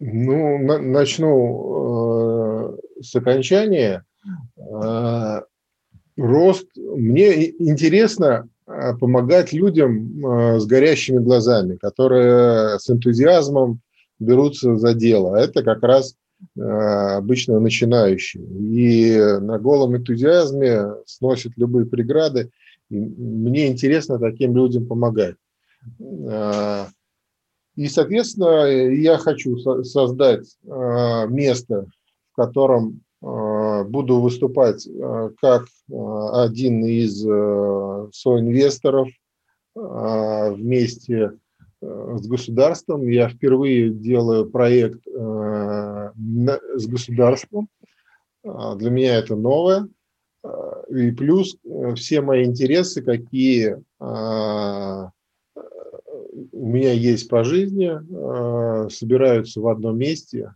Э, 0.00 0.04
ну, 0.04 0.80
начну 0.80 2.76
с 3.00 3.14
окончания 3.14 4.04
рост. 6.18 6.66
Мне 6.76 7.48
интересно 7.60 8.48
а, 8.68 8.94
помогать 8.94 9.52
людям 9.52 10.26
а, 10.26 10.58
с 10.58 10.66
горящими 10.66 11.18
глазами, 11.18 11.76
которые 11.76 12.78
с 12.78 12.90
энтузиазмом 12.90 13.80
берутся 14.18 14.76
за 14.76 14.94
дело. 14.94 15.36
Это 15.36 15.62
как 15.62 15.82
раз 15.82 16.16
а, 16.58 17.16
обычно 17.16 17.60
начинающие. 17.60 18.44
И 18.44 19.40
на 19.40 19.58
голом 19.58 19.96
энтузиазме 19.96 20.92
сносят 21.06 21.52
любые 21.56 21.86
преграды. 21.86 22.50
И 22.90 22.98
мне 22.98 23.68
интересно 23.68 24.18
таким 24.18 24.54
людям 24.54 24.86
помогать. 24.86 25.36
И, 27.78 27.88
соответственно, 27.88 28.66
я 28.66 29.18
хочу 29.18 29.56
создать 29.84 30.58
место, 30.64 31.86
в 32.32 32.36
котором 32.36 33.02
Э, 33.20 33.82
буду 33.84 34.20
выступать 34.20 34.86
э, 34.86 35.30
как 35.40 35.64
э, 35.64 35.94
один 36.32 36.84
из 36.84 37.20
соинвесторов 38.14 39.08
вместе 39.74 41.32
с 41.80 42.26
государством. 42.26 43.06
Я 43.08 43.28
впервые 43.28 43.90
делаю 43.90 44.50
проект 44.50 45.06
с 45.06 46.86
государством. 46.88 47.68
Для 48.42 48.90
меня 48.90 49.18
это 49.18 49.36
новое. 49.36 49.86
И 50.90 51.12
плюс 51.12 51.56
все 51.94 52.22
мои 52.22 52.44
интересы, 52.44 53.02
какие 53.02 53.76
у 56.58 56.66
меня 56.66 56.92
есть 56.92 57.28
по 57.28 57.44
жизни, 57.44 57.90
собираются 58.90 59.60
в 59.60 59.68
одном 59.68 59.98
месте. 59.98 60.54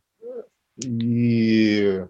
И 0.84 2.04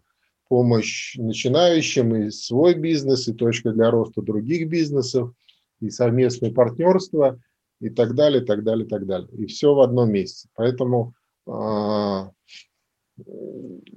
помощь 0.49 1.17
начинающим, 1.17 2.15
и 2.15 2.31
свой 2.31 2.75
бизнес, 2.75 3.27
и 3.27 3.33
точка 3.33 3.73
для 3.73 3.91
роста 3.91 4.21
других 4.21 4.69
бизнесов, 4.69 5.33
и 5.81 5.89
совместное 5.89 6.53
партнерство, 6.53 7.41
и 7.81 7.89
так 7.89 8.15
далее, 8.15 8.43
так 8.43 8.63
далее, 8.63 8.87
так 8.87 9.07
далее. 9.07 9.29
И 9.33 9.47
все 9.47 9.75
в 9.75 9.81
одном 9.81 10.13
месте. 10.13 10.49
Поэтому 10.55 11.15
э, 11.47 11.51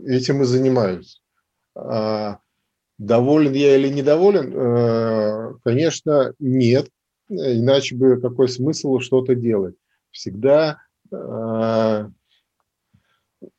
этим 0.06 0.42
и 0.42 0.46
занимаюсь. 0.46 1.22
Э, 1.76 2.38
доволен 2.98 3.54
я 3.54 3.76
или 3.76 3.90
недоволен? 3.90 4.54
Э, 4.56 5.54
конечно, 5.64 6.34
нет. 6.40 6.90
Иначе 7.28 7.96
бы 7.96 8.20
какой 8.22 8.50
смысл 8.50 9.00
что-то 9.00 9.36
делать? 9.36 9.76
Всегда 10.16 10.82
э, 11.12 12.10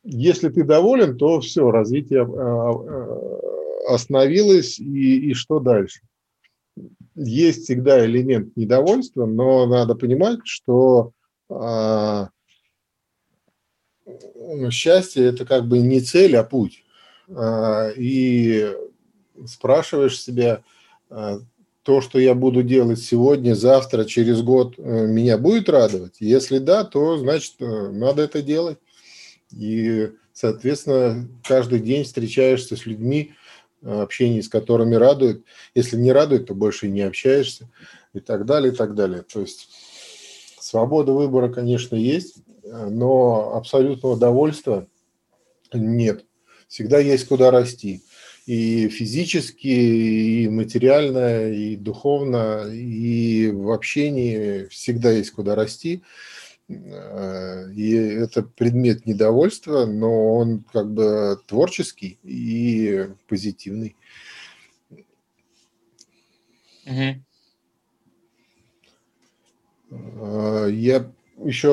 если 0.02 0.48
ты 0.48 0.64
доволен, 0.64 1.16
то 1.16 1.40
все, 1.40 1.70
развитие 1.70 2.22
а, 2.22 2.70
а, 2.70 3.94
остановилось, 3.94 4.78
и, 4.78 5.30
и 5.30 5.34
что 5.34 5.60
дальше? 5.60 6.00
Есть 7.14 7.64
всегда 7.64 8.04
элемент 8.04 8.56
недовольства, 8.56 9.26
но 9.26 9.66
надо 9.66 9.94
понимать, 9.94 10.40
что 10.44 11.12
э, 11.48 12.26
счастье 14.70 15.26
это 15.26 15.46
как 15.46 15.66
бы 15.66 15.78
не 15.78 16.00
цель, 16.00 16.36
а 16.36 16.44
путь. 16.44 16.84
Э, 17.28 17.92
и 17.96 18.72
спрашиваешь 19.46 20.20
себя, 20.20 20.62
э, 21.10 21.38
то, 21.86 22.00
что 22.00 22.18
я 22.18 22.34
буду 22.34 22.64
делать 22.64 22.98
сегодня, 22.98 23.54
завтра, 23.54 24.04
через 24.04 24.42
год, 24.42 24.74
э, 24.76 25.06
меня 25.06 25.38
будет 25.38 25.68
радовать? 25.68 26.16
Если 26.18 26.58
да, 26.58 26.82
то 26.82 27.16
значит 27.16 27.54
э, 27.60 27.90
надо 27.92 28.22
это 28.22 28.42
делать. 28.42 28.78
И, 29.52 30.10
соответственно, 30.32 31.28
каждый 31.44 31.78
день 31.78 32.02
встречаешься 32.02 32.74
с 32.76 32.86
людьми, 32.86 33.34
э, 33.82 34.00
общение 34.02 34.42
с 34.42 34.48
которыми 34.48 34.96
радует. 34.96 35.44
Если 35.76 35.96
не 35.96 36.10
радует, 36.10 36.46
то 36.48 36.56
больше 36.56 36.88
не 36.88 37.02
общаешься 37.02 37.70
и 38.12 38.18
так 38.18 38.46
далее, 38.46 38.72
и 38.72 38.76
так 38.76 38.96
далее. 38.96 39.22
То 39.22 39.42
есть 39.42 39.68
свобода 40.58 41.12
выбора, 41.12 41.52
конечно, 41.52 41.94
есть, 41.94 42.38
но 42.64 43.54
абсолютного 43.54 44.16
довольства 44.16 44.88
нет. 45.72 46.24
Всегда 46.66 46.98
есть 46.98 47.28
куда 47.28 47.52
расти 47.52 48.02
и 48.46 48.88
физически, 48.88 49.66
и 49.66 50.48
материально, 50.48 51.50
и 51.52 51.74
духовно, 51.76 52.68
и 52.72 53.50
в 53.50 53.72
общении 53.72 54.66
всегда 54.68 55.10
есть 55.10 55.32
куда 55.32 55.56
расти. 55.56 56.04
Э, 56.68 57.70
и 57.72 57.92
это 57.92 58.44
предмет 58.44 59.04
недовольства, 59.04 59.84
но 59.84 60.36
он 60.36 60.64
как 60.72 60.92
бы 60.92 61.40
творческий 61.46 62.18
и 62.22 63.08
позитивный. 63.28 63.96
Угу. 66.86 67.22
Я 70.70 71.10
еще 71.44 71.68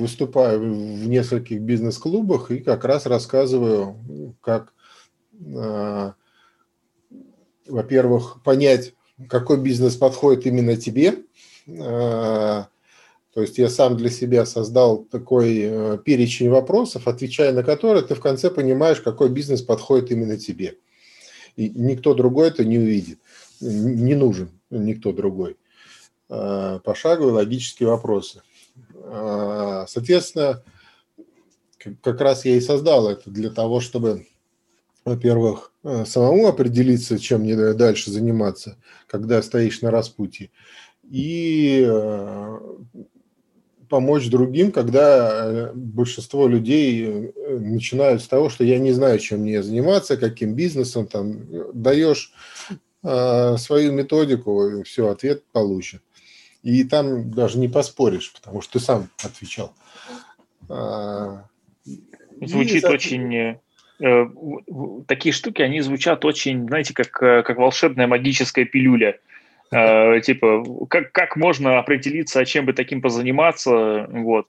выступаю 0.00 0.60
в 0.60 1.06
нескольких 1.06 1.60
бизнес-клубах 1.60 2.50
и 2.50 2.60
как 2.60 2.84
раз 2.84 3.04
рассказываю, 3.04 4.36
как 4.40 4.72
во-первых, 7.66 8.42
понять, 8.42 8.94
какой 9.28 9.58
бизнес 9.58 9.96
подходит 9.96 10.46
именно 10.46 10.76
тебе. 10.76 11.24
А, 11.68 12.68
то 13.34 13.40
есть 13.40 13.58
я 13.58 13.68
сам 13.68 13.96
для 13.96 14.10
себя 14.10 14.44
создал 14.46 15.04
такой 15.04 15.58
э, 15.62 15.98
перечень 16.04 16.50
вопросов, 16.50 17.08
отвечая 17.08 17.52
на 17.52 17.62
которые 17.62 18.04
ты 18.04 18.14
в 18.14 18.20
конце 18.20 18.50
понимаешь, 18.50 19.00
какой 19.00 19.30
бизнес 19.30 19.62
подходит 19.62 20.10
именно 20.10 20.36
тебе. 20.36 20.76
И 21.56 21.70
никто 21.70 22.14
другой 22.14 22.48
это 22.48 22.64
не 22.64 22.78
увидит. 22.78 23.18
Не 23.60 24.14
нужен 24.14 24.50
никто 24.70 25.12
другой. 25.12 25.56
Пошаговые 26.28 27.34
логические 27.34 27.90
вопросы. 27.90 28.42
Соответственно, 29.86 30.62
как 32.00 32.20
раз 32.20 32.44
я 32.46 32.56
и 32.56 32.60
создал 32.60 33.08
это 33.08 33.30
для 33.30 33.50
того, 33.50 33.80
чтобы 33.80 34.26
во-первых, 35.04 35.72
э, 35.84 36.04
самому 36.06 36.46
определиться, 36.46 37.18
чем 37.18 37.42
мне 37.42 37.56
дальше 37.74 38.10
заниматься, 38.10 38.76
когда 39.06 39.42
стоишь 39.42 39.82
на 39.82 39.90
распутье, 39.90 40.50
и 41.10 41.84
э, 41.86 42.58
помочь 43.88 44.28
другим, 44.28 44.70
когда 44.70 45.44
э, 45.44 45.72
большинство 45.74 46.46
людей 46.46 47.32
начинают 47.48 48.22
с 48.22 48.28
того, 48.28 48.48
что 48.48 48.64
я 48.64 48.78
не 48.78 48.92
знаю, 48.92 49.18
чем 49.18 49.40
мне 49.40 49.62
заниматься, 49.62 50.16
каким 50.16 50.54
бизнесом, 50.54 51.06
там, 51.06 51.40
даешь 51.74 52.32
свою 53.02 53.92
методику, 53.92 54.64
и 54.68 54.82
все, 54.84 55.08
ответ 55.08 55.42
получен. 55.50 56.00
И 56.62 56.84
там 56.84 57.32
даже 57.32 57.58
не 57.58 57.66
поспоришь, 57.66 58.32
потому 58.32 58.60
что 58.60 58.74
ты 58.74 58.78
сам 58.78 59.10
отвечал. 59.24 59.74
Звучит 62.40 62.84
и, 62.84 62.86
очень 62.86 63.58
такие 65.06 65.32
штуки, 65.32 65.62
они 65.62 65.80
звучат 65.80 66.24
очень, 66.24 66.66
знаете, 66.66 66.94
как, 66.94 67.22
э, 67.22 67.42
как 67.42 67.56
волшебная 67.58 68.06
магическая 68.06 68.64
пилюля. 68.64 69.18
Э, 69.70 70.20
типа, 70.24 70.64
как, 70.88 71.12
как 71.12 71.36
можно 71.36 71.78
определиться, 71.78 72.40
а 72.40 72.44
чем 72.44 72.66
бы 72.66 72.72
таким 72.72 73.00
позаниматься, 73.00 74.06
вот. 74.10 74.46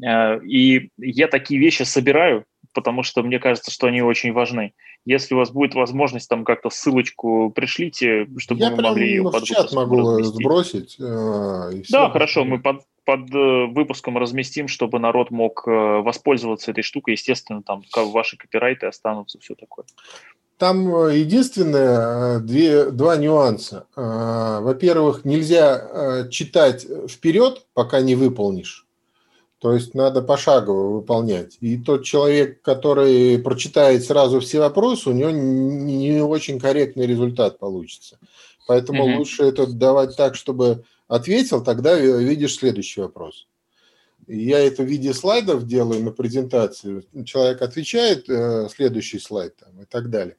И 0.00 0.90
я 0.96 1.26
такие 1.26 1.58
вещи 1.58 1.82
собираю, 1.82 2.44
потому 2.72 3.02
что 3.02 3.24
мне 3.24 3.40
кажется, 3.40 3.72
что 3.72 3.88
они 3.88 4.00
очень 4.00 4.32
важны. 4.32 4.72
Если 5.08 5.34
у 5.34 5.38
вас 5.38 5.50
будет 5.50 5.74
возможность 5.74 6.28
там 6.28 6.44
как-то 6.44 6.68
ссылочку 6.68 7.50
пришлите, 7.50 8.28
чтобы 8.36 8.60
я 8.60 8.70
мы 8.70 8.82
могли 8.82 9.08
ее 9.08 9.22
под 9.22 9.42
чат 9.42 9.72
могу 9.72 10.00
разместить. 10.00 10.34
сбросить. 10.34 10.96
да, 10.98 11.70
все. 11.82 12.10
хорошо, 12.10 12.44
мы 12.44 12.58
под, 12.58 12.82
под 13.06 13.34
э, 13.34 13.66
выпуском 13.72 14.18
разместим, 14.18 14.68
чтобы 14.68 14.98
народ 14.98 15.30
мог 15.30 15.66
э, 15.66 15.70
воспользоваться 15.70 16.72
этой 16.72 16.82
штукой. 16.82 17.14
Естественно, 17.14 17.62
там 17.62 17.82
ваши 17.96 18.36
копирайты 18.36 18.84
останутся, 18.84 19.38
все 19.38 19.54
такое. 19.54 19.86
Там 20.58 20.94
э, 20.94 21.16
единственное 21.16 22.40
две, 22.40 22.90
два 22.90 23.16
нюанса. 23.16 23.86
Во-первых, 23.96 25.24
нельзя 25.24 26.28
читать 26.30 26.86
вперед, 27.08 27.64
пока 27.72 28.02
не 28.02 28.14
выполнишь. 28.14 28.87
То 29.58 29.74
есть 29.74 29.94
надо 29.94 30.22
пошагово 30.22 30.92
выполнять. 30.92 31.56
И 31.60 31.78
тот 31.78 32.04
человек, 32.04 32.62
который 32.62 33.38
прочитает 33.38 34.04
сразу 34.04 34.38
все 34.40 34.60
вопросы, 34.60 35.10
у 35.10 35.12
него 35.12 35.30
не 35.30 36.22
очень 36.22 36.60
корректный 36.60 37.06
результат 37.06 37.58
получится. 37.58 38.18
Поэтому 38.68 39.04
угу. 39.04 39.18
лучше 39.18 39.42
это 39.42 39.66
давать 39.66 40.16
так, 40.16 40.36
чтобы 40.36 40.84
ответил, 41.08 41.64
тогда 41.64 41.98
видишь 41.98 42.56
следующий 42.56 43.00
вопрос. 43.00 43.48
Я 44.28 44.58
это 44.58 44.82
в 44.82 44.86
виде 44.86 45.14
слайдов 45.14 45.66
делаю 45.66 46.04
на 46.04 46.12
презентацию. 46.12 47.02
Человек 47.24 47.62
отвечает, 47.62 48.28
э, 48.28 48.68
следующий 48.68 49.18
слайд 49.18 49.56
там, 49.56 49.80
и 49.82 49.86
так 49.86 50.10
далее. 50.10 50.36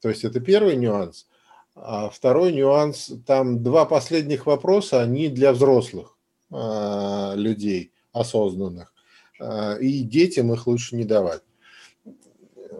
То 0.00 0.08
есть 0.08 0.24
это 0.24 0.38
первый 0.40 0.76
нюанс. 0.76 1.26
А 1.74 2.08
второй 2.08 2.52
нюанс, 2.52 3.10
там 3.26 3.62
два 3.62 3.84
последних 3.84 4.46
вопроса, 4.46 5.02
они 5.02 5.28
для 5.28 5.52
взрослых 5.52 6.16
э, 6.52 7.32
людей, 7.34 7.92
осознанных. 8.18 8.92
Э, 9.40 9.78
и 9.80 10.02
детям 10.02 10.52
их 10.52 10.66
лучше 10.66 10.96
не 10.96 11.04
давать. 11.04 11.42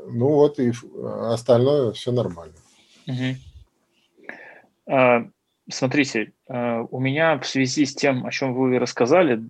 Ну 0.08 0.28
вот 0.28 0.58
и 0.58 0.72
остальное 1.30 1.92
все 1.92 2.12
нормально. 2.12 2.54
Угу. 3.06 3.36
Смотрите, 5.68 6.32
э, 6.48 6.84
у 6.90 7.00
меня 7.00 7.38
в 7.38 7.46
связи 7.46 7.86
с 7.86 7.94
тем, 7.94 8.24
о 8.24 8.30
чем 8.30 8.54
вы 8.54 8.78
рассказали, 8.78 9.42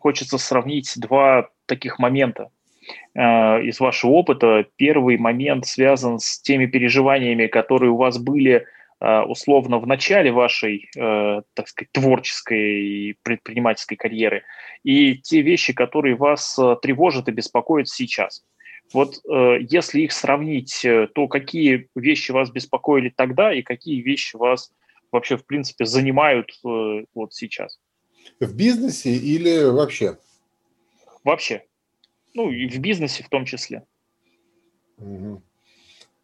хочется 0.00 0.36
сравнить 0.36 0.92
два 0.96 1.48
таких 1.66 2.00
момента 2.00 2.50
э, 3.14 3.20
из 3.62 3.78
вашего 3.78 4.10
опыта. 4.10 4.66
Первый 4.76 5.18
момент 5.18 5.66
связан 5.66 6.18
с 6.18 6.40
теми 6.40 6.66
переживаниями, 6.66 7.46
которые 7.46 7.92
у 7.92 7.96
вас 7.96 8.18
были 8.18 8.52
э, 8.52 8.64
условно 9.26 9.78
в 9.78 9.86
начале 9.86 10.30
вашей, 10.30 10.88
так 10.94 11.68
сказать, 11.68 11.90
творческой 11.92 13.16
предпринимательской 13.22 13.96
карьеры, 13.96 14.44
и 14.84 15.16
те 15.16 15.42
вещи, 15.42 15.72
которые 15.72 16.14
вас 16.14 16.54
тревожат 16.82 17.28
и 17.28 17.32
беспокоят 17.32 17.88
сейчас. 17.88 18.44
Вот 18.92 19.16
если 19.26 20.02
их 20.02 20.12
сравнить, 20.12 20.86
то 21.14 21.28
какие 21.28 21.88
вещи 21.94 22.30
вас 22.30 22.50
беспокоили 22.50 23.12
тогда 23.14 23.52
и 23.52 23.62
какие 23.62 24.00
вещи 24.02 24.36
вас 24.36 24.70
вообще, 25.12 25.36
в 25.36 25.44
принципе, 25.44 25.84
занимают 25.84 26.50
э, 26.64 27.04
вот 27.14 27.34
сейчас? 27.34 27.78
В 28.40 28.56
бизнесе 28.56 29.14
или 29.14 29.64
вообще? 29.64 30.18
Вообще. 31.22 31.64
Ну, 32.34 32.50
и 32.50 32.66
в 32.66 32.78
бизнесе 32.78 33.22
в 33.22 33.28
том 33.28 33.44
числе. 33.44 33.84
Угу. 34.96 35.42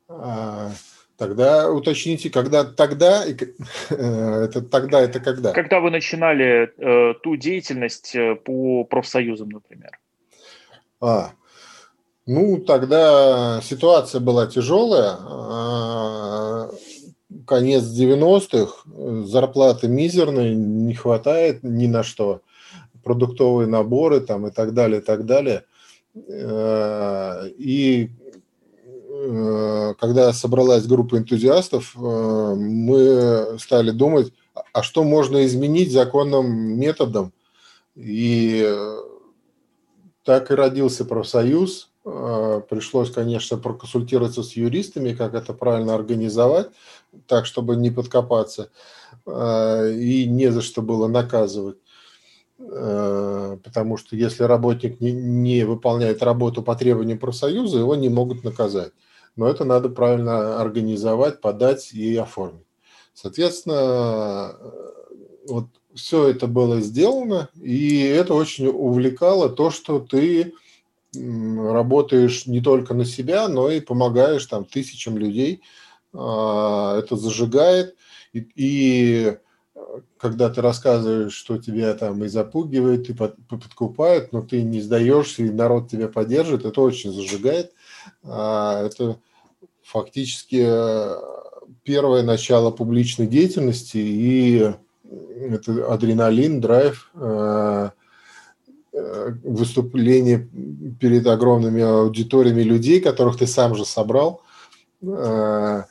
А, 0.08 0.70
тогда 1.18 1.70
уточните, 1.70 2.30
когда 2.30 2.64
тогда, 2.64 3.24
это 3.90 4.62
тогда 4.62 5.00
это 5.02 5.20
когда? 5.20 5.52
Когда 5.52 5.80
вы 5.80 5.90
начинали 5.90 6.72
э, 6.78 7.14
ту 7.22 7.36
деятельность 7.36 8.14
э, 8.14 8.36
по 8.36 8.84
профсоюзам, 8.84 9.50
например. 9.50 9.98
А, 11.00 11.32
ну, 12.24 12.58
тогда 12.58 13.60
ситуация 13.62 14.20
была 14.20 14.46
тяжелая. 14.46 15.16
А, 15.18 16.70
конец 17.46 17.84
90-х, 17.84 19.24
зарплаты 19.26 19.88
мизерные, 19.88 20.54
не 20.54 20.94
хватает 20.94 21.62
ни 21.62 21.86
на 21.86 22.02
что, 22.02 22.42
продуктовые 23.02 23.66
наборы 23.66 24.20
там 24.20 24.46
и 24.46 24.50
так 24.50 24.72
далее, 24.72 25.00
и 25.00 25.04
так 25.04 25.26
далее. 25.26 25.64
Э, 26.28 27.48
и 27.58 28.10
когда 29.98 30.32
собралась 30.32 30.86
группа 30.86 31.16
энтузиастов, 31.16 31.94
э, 31.96 32.54
мы 32.56 33.58
стали 33.58 33.90
думать, 33.90 34.32
а 34.72 34.82
что 34.82 35.04
можно 35.04 35.44
изменить 35.44 35.92
законным 35.92 36.78
методом. 36.78 37.32
И 37.96 38.68
так 40.24 40.50
и 40.50 40.54
родился 40.54 41.04
профсоюз. 41.04 41.90
Пришлось, 42.04 43.10
конечно, 43.10 43.58
проконсультироваться 43.58 44.42
с 44.42 44.52
юристами, 44.52 45.14
как 45.14 45.34
это 45.34 45.52
правильно 45.52 45.94
организовать 45.94 46.68
так, 47.26 47.46
чтобы 47.46 47.76
не 47.76 47.90
подкопаться, 47.90 48.70
э, 49.26 49.92
и 49.92 50.26
не 50.26 50.50
за 50.50 50.62
что 50.62 50.82
было 50.82 51.08
наказывать. 51.08 51.78
Э, 52.58 53.56
потому 53.62 53.96
что 53.96 54.16
если 54.16 54.44
работник 54.44 55.00
не, 55.00 55.12
не 55.12 55.64
выполняет 55.64 56.22
работу 56.22 56.62
по 56.62 56.74
требованиям 56.74 57.18
профсоюза, 57.18 57.78
его 57.78 57.94
не 57.94 58.08
могут 58.08 58.44
наказать. 58.44 58.92
Но 59.38 59.48
это 59.48 59.64
надо 59.64 59.88
правильно 59.88 60.60
организовать, 60.60 61.40
подать 61.40 61.92
и 61.92 62.16
оформить. 62.16 62.66
Соответственно, 63.14 64.56
вот 65.46 65.66
все 65.94 66.26
это 66.26 66.48
было 66.48 66.80
сделано, 66.80 67.48
и 67.54 68.00
это 68.00 68.34
очень 68.34 68.66
увлекало 68.66 69.48
то, 69.48 69.70
что 69.70 70.00
ты 70.00 70.54
работаешь 71.14 72.46
не 72.46 72.60
только 72.60 72.94
на 72.94 73.04
себя, 73.04 73.46
но 73.46 73.70
и 73.70 73.80
помогаешь 73.80 74.44
там 74.46 74.64
тысячам 74.64 75.16
людей. 75.16 75.62
А, 76.12 76.98
это 76.98 77.14
зажигает. 77.14 77.94
И, 78.32 78.44
и 78.56 79.38
когда 80.18 80.50
ты 80.50 80.62
рассказываешь, 80.62 81.32
что 81.32 81.58
тебя 81.58 81.94
там 81.94 82.24
и 82.24 82.28
запугивает, 82.28 83.08
и 83.08 83.14
подкупают, 83.14 84.32
но 84.32 84.42
ты 84.42 84.62
не 84.62 84.80
сдаешься, 84.80 85.44
и 85.44 85.50
народ 85.50 85.88
тебя 85.88 86.08
поддержит, 86.08 86.64
это 86.64 86.80
очень 86.80 87.12
зажигает. 87.12 87.72
А, 88.24 88.84
это 88.84 89.20
фактически 89.88 90.62
э, 90.66 91.16
первое 91.82 92.22
начало 92.22 92.70
публичной 92.70 93.26
деятельности, 93.26 93.96
и 93.96 94.70
это 95.40 95.92
адреналин, 95.92 96.60
драйв, 96.60 97.10
э, 97.14 97.90
э, 98.92 99.32
выступление 99.42 100.46
перед 101.00 101.26
огромными 101.26 101.82
аудиториями 101.82 102.60
людей, 102.62 103.00
которых 103.00 103.38
ты 103.38 103.46
сам 103.46 103.74
же 103.74 103.86
собрал. 103.86 104.42
Это 105.00 105.86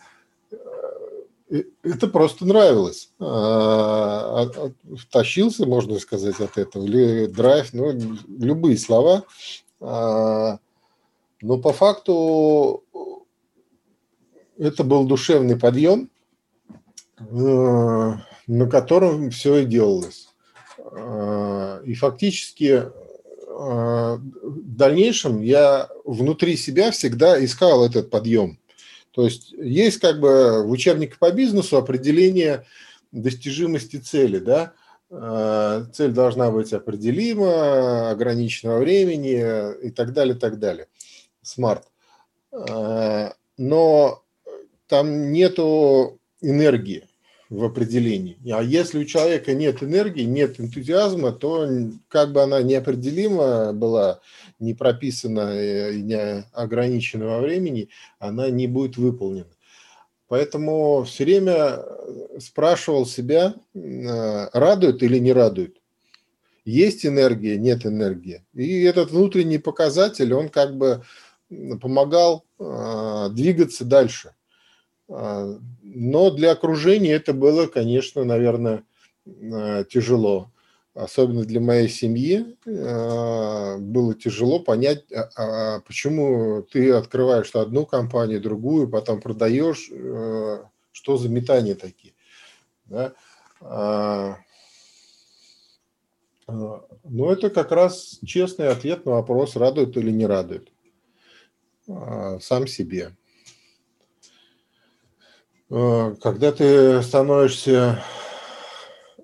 просто 2.12 2.45
нравилось. 2.45 3.10
Втащился, 4.97 5.65
можно 5.65 5.97
сказать, 5.99 6.41
от 6.41 6.57
этого. 6.57 6.83
Или 6.83 7.27
драйв, 7.27 7.69
ну, 7.71 7.93
любые 8.27 8.77
слова. 8.77 9.23
Но 9.79 10.60
по 11.41 11.71
факту 11.71 12.83
это 14.58 14.84
был 14.84 15.06
душевный 15.06 15.58
подъем 15.58 16.10
на 17.20 18.67
котором 18.70 19.30
все 19.32 19.58
и 19.58 19.65
делалось. 19.65 20.30
А, 20.78 21.82
и 21.84 21.93
фактически 21.93 22.84
а, 23.50 24.15
в 24.15 24.76
дальнейшем 24.76 25.41
я 25.41 25.89
внутри 26.06 26.56
себя 26.58 26.91
всегда 26.91 27.43
искал 27.43 27.86
этот 27.86 28.10
подъем. 28.10 28.60
То 29.12 29.26
есть 29.26 29.52
есть 29.52 30.00
как 30.00 30.20
бы 30.20 30.63
в 30.63 30.70
учебнике 30.70 31.15
по 31.20 31.32
бизнесу 31.32 31.78
определение 31.78 32.65
достижимости 33.12 33.98
цели, 33.98 34.38
да, 34.38 34.74
цель 35.93 36.12
должна 36.12 36.52
быть 36.52 36.72
определима, 36.72 38.12
ограниченного 38.12 38.80
времени 38.80 39.88
и 39.88 39.89
так 39.89 40.13
далее, 40.13 40.36
так 40.36 40.60
далее. 40.60 40.88
Смарт. 41.41 41.86
Но 43.58 44.24
там 44.88 45.32
нету 45.32 46.19
энергии 46.41 47.08
в 47.50 47.63
определении. 47.63 48.38
А 48.52 48.62
если 48.62 49.00
у 49.00 49.06
человека 49.06 49.54
нет 49.54 49.82
энергии, 49.82 50.23
нет 50.23 50.60
энтузиазма, 50.60 51.32
то 51.32 51.67
как 52.10 52.32
бы 52.34 52.43
она 52.43 52.62
неопределима 52.62 53.73
была, 53.73 54.19
не 54.60 54.73
прописана 54.73 55.52
э, 55.54 55.93
и 55.93 56.02
не 56.02 56.43
ограничена 56.52 57.26
во 57.26 57.39
времени, 57.39 57.89
она 58.19 58.50
не 58.50 58.67
будет 58.67 58.97
выполнена. 58.97 59.47
Поэтому 60.28 61.04
все 61.04 61.23
время 61.23 61.54
э, 61.54 62.39
спрашивал 62.39 63.06
себя, 63.06 63.56
э, 63.73 64.50
радует 64.52 65.02
или 65.02 65.17
не 65.17 65.32
радует. 65.32 65.78
Есть 66.65 67.06
энергия, 67.06 67.58
нет 67.58 67.86
энергии. 67.86 68.43
И 68.54 68.82
этот 68.82 69.12
внутренний 69.12 69.58
показатель, 69.58 70.34
он 70.34 70.50
как 70.50 70.76
бы 70.76 71.02
помогал 71.80 72.43
двигаться 73.32 73.86
дальше. 73.86 74.34
А, 75.10 75.58
но 75.82 76.32
для 76.32 76.52
окружения 76.52 77.13
это 77.13 77.34
было, 77.34 77.67
конечно, 77.67 78.24
наверное, 78.24 78.84
а, 79.26 79.84
тяжело. 79.86 80.52
Особенно 80.93 81.43
для 81.46 81.62
моей 81.62 81.89
семьи 81.89 82.58
а, 82.65 83.78
было 83.78 84.15
тяжело 84.15 84.60
понять, 84.60 85.06
почему 85.86 86.63
ты 86.63 86.91
открываешь 86.91 87.54
одну 87.56 87.86
компанию, 87.86 88.41
другую, 88.41 88.89
потом 88.89 89.22
продаешь, 89.22 89.91
что 90.91 91.17
за 91.17 91.30
метания 91.30 91.76
такие. 91.76 92.13
Да? 92.86 93.13
Но 96.48 97.32
это 97.32 97.50
как 97.50 97.72
раз 97.72 98.20
честный 98.26 98.70
ответ 98.70 99.06
на 99.06 99.12
вопрос, 99.13 99.56
радует 99.56 99.98
или 99.98 100.12
не 100.12 100.26
радует. 100.26 100.72
Сам 101.86 102.67
себе. 102.67 103.16
Э, 105.69 106.15
когда 106.21 106.51
ты 106.51 107.01
становишься 107.01 108.01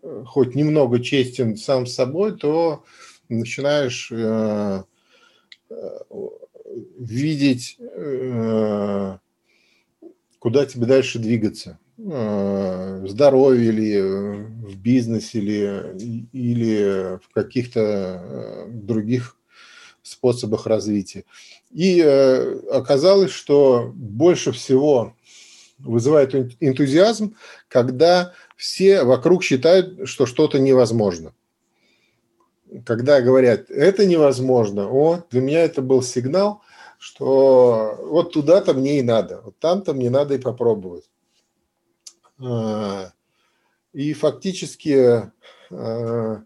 э, 0.02 0.24
хоть 0.26 0.56
немного 0.56 1.00
честен 1.00 1.56
сам 1.56 1.86
с 1.86 1.94
собой, 1.96 2.38
то 2.38 2.84
начинаешь 3.30 4.12
э, 4.12 4.84
видеть, 7.00 7.78
куда 10.40 10.66
тебе 10.66 10.86
дальше 10.86 11.20
двигаться. 11.20 11.80
В 11.98 13.08
здоровье 13.08 13.70
или 13.70 14.02
в 14.02 14.76
бизнесе 14.78 15.40
или, 15.40 16.28
или 16.32 17.20
в 17.24 17.30
каких-то 17.34 18.68
других 18.70 19.38
способах 20.02 20.68
развития. 20.68 21.24
И 21.72 22.02
оказалось, 22.02 23.32
что 23.32 23.92
больше 23.94 24.52
всего 24.52 25.16
вызывает 25.84 26.34
энтузиазм, 26.60 27.36
когда 27.68 28.34
все 28.56 29.04
вокруг 29.04 29.44
считают, 29.44 30.08
что 30.08 30.26
что-то 30.26 30.60
невозможно. 30.60 31.34
Когда 32.86 33.22
говорят, 33.22 33.70
это 33.70 34.06
невозможно, 34.06 34.88
о, 34.90 35.24
для 35.30 35.42
меня 35.42 35.64
это 35.64 35.82
был 35.82 36.02
сигнал, 36.02 36.62
что 36.98 37.98
вот 38.00 38.34
туда-то 38.34 38.74
мне 38.74 39.00
и 39.00 39.04
надо, 39.04 39.42
вот 39.42 39.58
там-то 39.60 39.94
мне 39.94 40.10
надо 40.10 40.36
и 40.36 40.40
попробовать. 40.40 41.10
А, 42.40 43.12
и 43.92 44.14
фактически 44.14 45.32
а, 45.70 46.44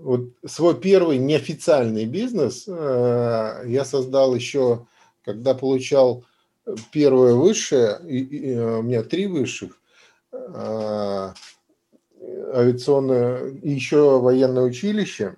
вот 0.00 0.30
свой 0.46 0.80
первый 0.80 1.18
неофициальный 1.18 2.06
бизнес 2.06 2.64
а, 2.66 3.62
я 3.64 3.84
создал 3.84 4.34
еще, 4.34 4.86
когда 5.24 5.54
получал 5.54 6.24
первое 6.92 7.34
высшее, 7.34 7.98
и, 8.06 8.18
и, 8.18 8.50
э, 8.50 8.78
у 8.78 8.82
меня 8.82 9.02
три 9.02 9.26
высших, 9.26 9.80
а, 10.32 11.34
авиационное 12.54 13.52
еще 13.62 14.20
военное 14.20 14.64
училище. 14.64 15.36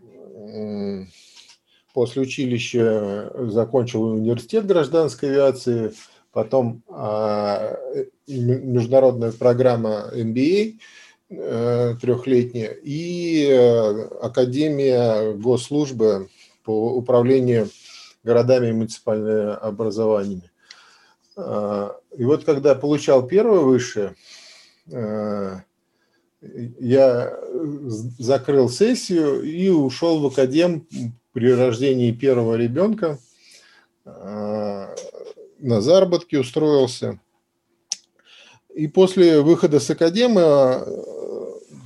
После 1.93 2.23
училища 2.23 3.33
закончил 3.49 4.03
университет 4.03 4.67
гражданской 4.67 5.31
авиации, 5.31 5.95
потом 6.31 6.83
а, 6.89 7.77
международная 8.27 9.33
программа 9.33 10.11
MBA 10.15 10.79
э, 11.31 11.95
трехлетняя 12.01 12.77
и 12.83 13.49
э, 13.51 14.09
Академия 14.21 15.33
госслужбы 15.35 16.29
по 16.65 16.95
управлению 16.95 17.69
городами 18.23 18.69
и 18.69 18.73
муниципальными 18.73 19.55
образованиями. 19.55 20.51
А, 21.37 21.97
и 22.17 22.25
вот 22.25 22.45
когда 22.45 22.75
получал 22.75 23.27
первое 23.27 23.61
высшее, 23.61 24.15
а, 24.93 25.61
я 26.41 27.39
закрыл 28.19 28.69
сессию 28.69 29.43
и 29.43 29.69
ушел 29.69 30.21
в 30.21 30.27
академ 30.27 30.87
при 31.33 31.53
рождении 31.53 32.13
первого 32.13 32.55
ребенка. 32.55 33.19
А, 34.05 34.95
на 35.59 35.81
заработки 35.81 36.37
устроился. 36.37 37.19
И 38.75 38.89
после 38.89 39.41
выхода 39.41 39.81
с 39.81 39.89
академы 39.89 40.85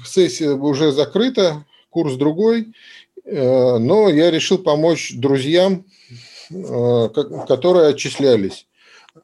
сессия 0.04 0.50
уже 0.50 0.90
закрыта, 0.90 1.64
курс 1.88 2.14
другой, 2.14 2.72
но 3.24 4.08
я 4.08 4.32
решил 4.32 4.58
помочь 4.58 5.14
друзьям, 5.14 5.84
которые 6.50 7.90
отчислялись. 7.90 8.66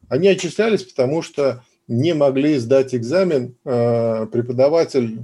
Они 0.09 0.29
отчислялись, 0.29 0.85
потому 0.85 1.23
что 1.23 1.64
не 1.88 2.14
могли 2.14 2.59
сдать 2.59 2.95
экзамен. 2.95 3.55
Э, 3.64 4.27
преподаватель 4.27 5.19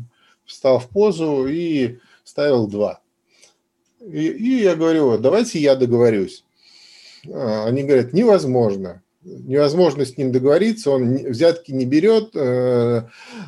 встал 0.44 0.78
в 0.78 0.88
позу 0.88 1.46
и 1.46 1.98
ставил 2.24 2.66
два. 2.66 3.00
И, 4.00 4.28
и 4.28 4.62
я 4.62 4.74
говорю, 4.74 5.18
давайте 5.18 5.58
я 5.58 5.76
договорюсь. 5.76 6.44
Э, 7.26 7.64
они 7.64 7.82
говорят, 7.82 8.12
невозможно. 8.12 9.02
Невозможно 9.22 10.04
с 10.04 10.16
ним 10.16 10.32
договориться, 10.32 10.90
он 10.90 11.14
взятки 11.14 11.70
не 11.70 11.86
берет, 11.86 12.34
э, 12.34 13.02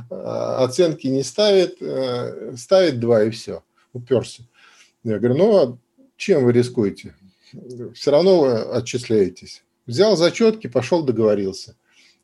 оценки 0.08 1.08
не 1.08 1.24
ставит, 1.24 1.78
ставит 2.56 3.00
два 3.00 3.24
и 3.24 3.30
все, 3.30 3.64
уперся. 3.92 4.44
Я 5.02 5.18
говорю, 5.18 5.36
ну 5.36 5.56
а 5.56 5.78
чем 6.16 6.44
вы 6.44 6.52
рискуете? 6.52 7.16
Все 7.94 8.12
равно 8.12 8.40
вы 8.40 8.52
отчисляетесь. 8.52 9.64
Взял 9.86 10.16
зачетки, 10.16 10.66
пошел 10.66 11.02
договорился. 11.02 11.76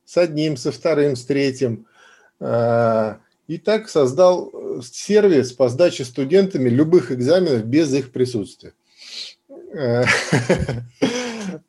С 0.05 0.17
одним, 0.17 0.57
со 0.57 0.73
вторым, 0.73 1.15
с 1.17 1.25
третьим. 1.25 1.87
И 2.41 3.59
так 3.59 3.89
создал 3.89 4.53
сервис 4.83 5.53
по 5.53 5.69
сдаче 5.69 6.05
студентами 6.05 6.69
любых 6.69 7.13
экзаменов 7.13 7.65
без 7.65 7.93
их 7.93 8.13
присутствия. 8.13 8.73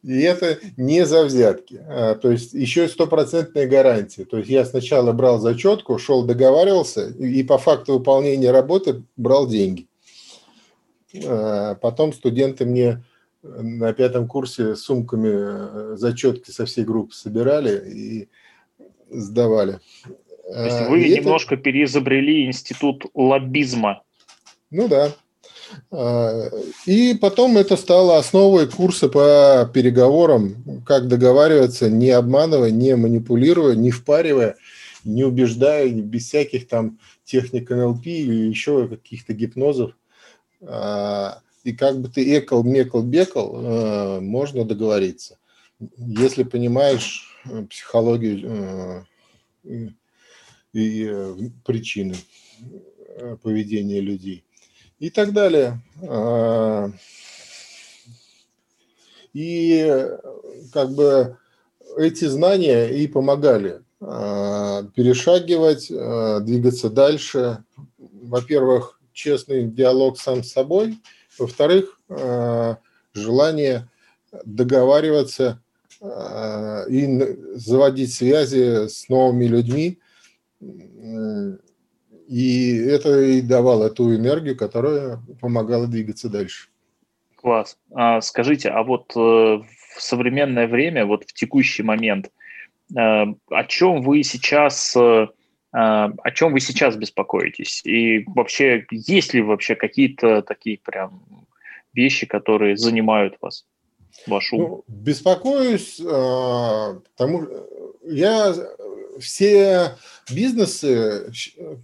И 0.03 0.21
это 0.21 0.57
не 0.77 1.05
за 1.05 1.23
взятки. 1.23 1.79
А, 1.87 2.15
то 2.15 2.31
есть 2.31 2.53
еще 2.53 2.87
стопроцентная 2.87 3.67
гарантия. 3.67 4.25
То 4.25 4.37
есть 4.37 4.49
я 4.49 4.65
сначала 4.65 5.11
брал 5.11 5.39
зачетку, 5.39 5.97
шел 5.97 6.23
договаривался 6.23 7.07
и 7.07 7.43
по 7.43 7.57
факту 7.57 7.93
выполнения 7.93 8.51
работы 8.51 9.03
брал 9.15 9.47
деньги. 9.47 9.87
А, 11.25 11.75
потом 11.75 12.13
студенты 12.13 12.65
мне 12.65 13.03
на 13.43 13.93
пятом 13.93 14.27
курсе 14.27 14.75
сумками 14.75 15.29
э, 15.31 15.95
зачетки 15.97 16.51
со 16.51 16.65
всей 16.65 16.85
группы 16.85 17.13
собирали 17.13 17.89
и 17.89 18.29
сдавали. 19.09 19.79
То 20.51 20.65
есть 20.65 20.89
вы 20.89 21.03
и 21.03 21.17
немножко 21.17 21.55
это... 21.55 21.63
переизобрели 21.63 22.45
институт 22.45 23.05
лоббизма. 23.13 24.03
Ну 24.69 24.87
да. 24.87 25.11
А, 25.91 26.49
и 26.85 27.15
потом 27.15 27.57
это 27.57 27.77
стало 27.77 28.17
основой 28.17 28.69
курса 28.69 29.09
по 29.09 29.69
переговорам, 29.73 30.83
как 30.85 31.07
договариваться, 31.07 31.89
не 31.89 32.11
обманывая, 32.11 32.71
не 32.71 32.95
манипулируя, 32.95 33.75
не 33.75 33.91
впаривая, 33.91 34.55
не 35.03 35.23
убеждая, 35.23 35.89
без 35.89 36.27
всяких 36.27 36.67
там 36.67 36.99
техник 37.23 37.69
НЛП 37.69 38.05
или 38.05 38.49
еще 38.49 38.87
каких-то 38.87 39.33
гипнозов. 39.33 39.91
И 41.63 41.73
как 41.73 41.99
бы 41.99 42.09
ты 42.09 42.37
экал, 42.37 42.63
мекал, 42.63 43.03
бекал, 43.03 43.51
а, 43.55 44.19
можно 44.19 44.65
договориться. 44.65 45.37
Если 45.97 46.43
понимаешь 46.43 47.39
э, 47.45 47.63
психологию 47.65 49.05
э, 49.63 49.87
и 50.73 51.07
э, 51.09 51.35
причины 51.65 52.15
поведения 53.41 53.99
людей 53.99 54.43
и 54.99 55.09
так 55.09 55.33
далее. 55.33 55.81
А, 56.07 56.91
и 59.33 60.07
как 60.73 60.91
бы 60.91 61.37
эти 61.97 62.25
знания 62.25 62.87
и 62.87 63.07
помогали 63.07 63.81
а, 63.99 64.83
перешагивать, 64.95 65.87
двигаться 66.45 66.89
дальше. 66.89 67.63
Во-первых, 67.97 68.99
честный 69.13 69.65
диалог 69.65 70.19
сам 70.19 70.43
с 70.43 70.51
собой. 70.51 70.97
Во-вторых, 71.41 71.99
желание 73.13 73.89
договариваться 74.45 75.61
и 76.01 77.37
заводить 77.55 78.13
связи 78.13 78.87
с 78.87 79.09
новыми 79.09 79.45
людьми, 79.45 79.99
и 82.31 82.77
это 82.87 83.21
и 83.21 83.41
давало 83.41 83.89
ту 83.89 84.15
энергию, 84.15 84.55
которая 84.55 85.19
помогала 85.41 85.85
двигаться 85.85 86.29
дальше. 86.29 86.69
Класс. 87.35 87.77
А, 87.93 88.21
скажите, 88.21 88.69
а 88.69 88.83
вот 88.83 89.11
э, 89.15 89.19
в 89.19 89.65
современное 89.97 90.67
время, 90.67 91.05
вот 91.05 91.23
в 91.25 91.33
текущий 91.33 91.83
момент, 91.83 92.31
э, 92.95 92.99
о 92.99 93.63
чем 93.67 94.01
вы 94.03 94.23
сейчас, 94.23 94.95
э, 94.95 95.27
о 95.71 96.31
чем 96.31 96.53
вы 96.53 96.59
сейчас 96.59 96.95
беспокоитесь? 96.95 97.81
И 97.85 98.23
вообще, 98.27 98.85
есть 98.91 99.33
ли 99.33 99.41
вообще 99.41 99.75
какие-то 99.75 100.41
такие 100.41 100.77
прям 100.77 101.47
вещи, 101.93 102.25
которые 102.25 102.77
занимают 102.77 103.37
вас? 103.41 103.65
Ваш 104.27 104.51
ум? 104.53 104.61
Ну, 104.61 104.83
беспокоюсь, 104.87 105.95
потому 105.97 107.47
я 108.03 108.53
все 109.19 109.95
бизнесы, 110.29 111.31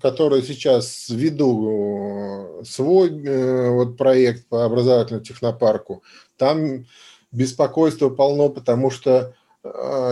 которые 0.02 0.44
сейчас 0.44 1.10
веду 1.10 2.62
свой 2.64 3.10
э, 3.24 3.70
вот 3.70 3.98
проект 3.98 4.48
по 4.48 4.66
образовательному 4.66 5.24
технопарку, 5.24 6.04
там 6.38 6.86
беспокойство 7.32 8.10
полно, 8.10 8.50
потому 8.50 8.90
что 8.90 9.12
э, 9.12 9.37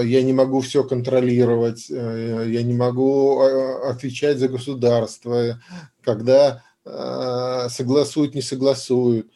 я 0.03 0.21
не 0.23 0.33
могу 0.33 0.59
все 0.61 0.83
контролировать, 0.83 1.87
э, 1.89 2.45
я 2.47 2.63
не 2.63 2.73
могу 2.73 3.39
отвечать 3.39 4.39
за 4.39 4.47
государство, 4.47 5.59
когда 6.01 6.61
согласуют, 7.69 8.35
не 8.35 8.43
согласуют. 8.43 9.31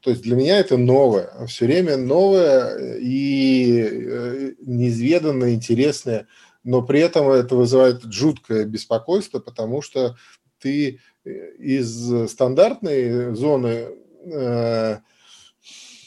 То 0.00 0.08
есть 0.08 0.22
для 0.22 0.36
меня 0.36 0.58
это 0.58 0.78
новое, 0.78 1.30
все 1.46 1.66
время 1.66 1.98
новое 1.98 2.96
и 2.98 4.54
неизведанное, 4.62 5.52
интересное 5.52 6.26
но 6.64 6.80
при 6.82 7.00
этом 7.00 7.28
это 7.28 7.54
вызывает 7.54 8.02
жуткое 8.04 8.64
беспокойство, 8.64 9.38
потому 9.38 9.82
что 9.82 10.16
ты 10.58 11.00
э, 11.24 11.54
из 11.58 12.30
стандартной 12.30 13.34
зоны 13.34 13.88
э, 14.24 14.98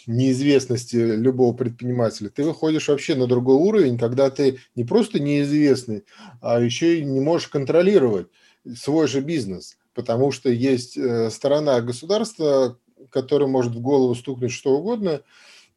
неизвестности 0.08 0.96
любого 0.96 1.54
предпринимателя, 1.54 2.30
ты 2.30 2.44
выходишь 2.44 2.88
вообще 2.88 3.16
на 3.16 3.28
другой 3.28 3.56
уровень, 3.56 3.98
когда 3.98 4.30
ты 4.30 4.60
не 4.76 4.84
просто 4.84 5.20
неизвестный, 5.20 6.06
а 6.42 6.60
еще 6.60 7.00
и 7.00 7.06
не 7.06 7.20
можешь 7.20 7.50
контролировать 7.50 8.28
свой 8.76 9.08
же 9.08 9.22
бизнес, 9.22 9.78
потому 9.94 10.32
что 10.32 10.50
есть 10.50 10.98
э, 10.98 11.30
сторона 11.30 11.82
государства, 11.82 12.78
которая 13.10 13.48
может 13.48 13.74
в 13.74 13.82
голову 13.82 14.16
стукнуть 14.16 14.52
что 14.52 14.78
угодно, 14.78 15.22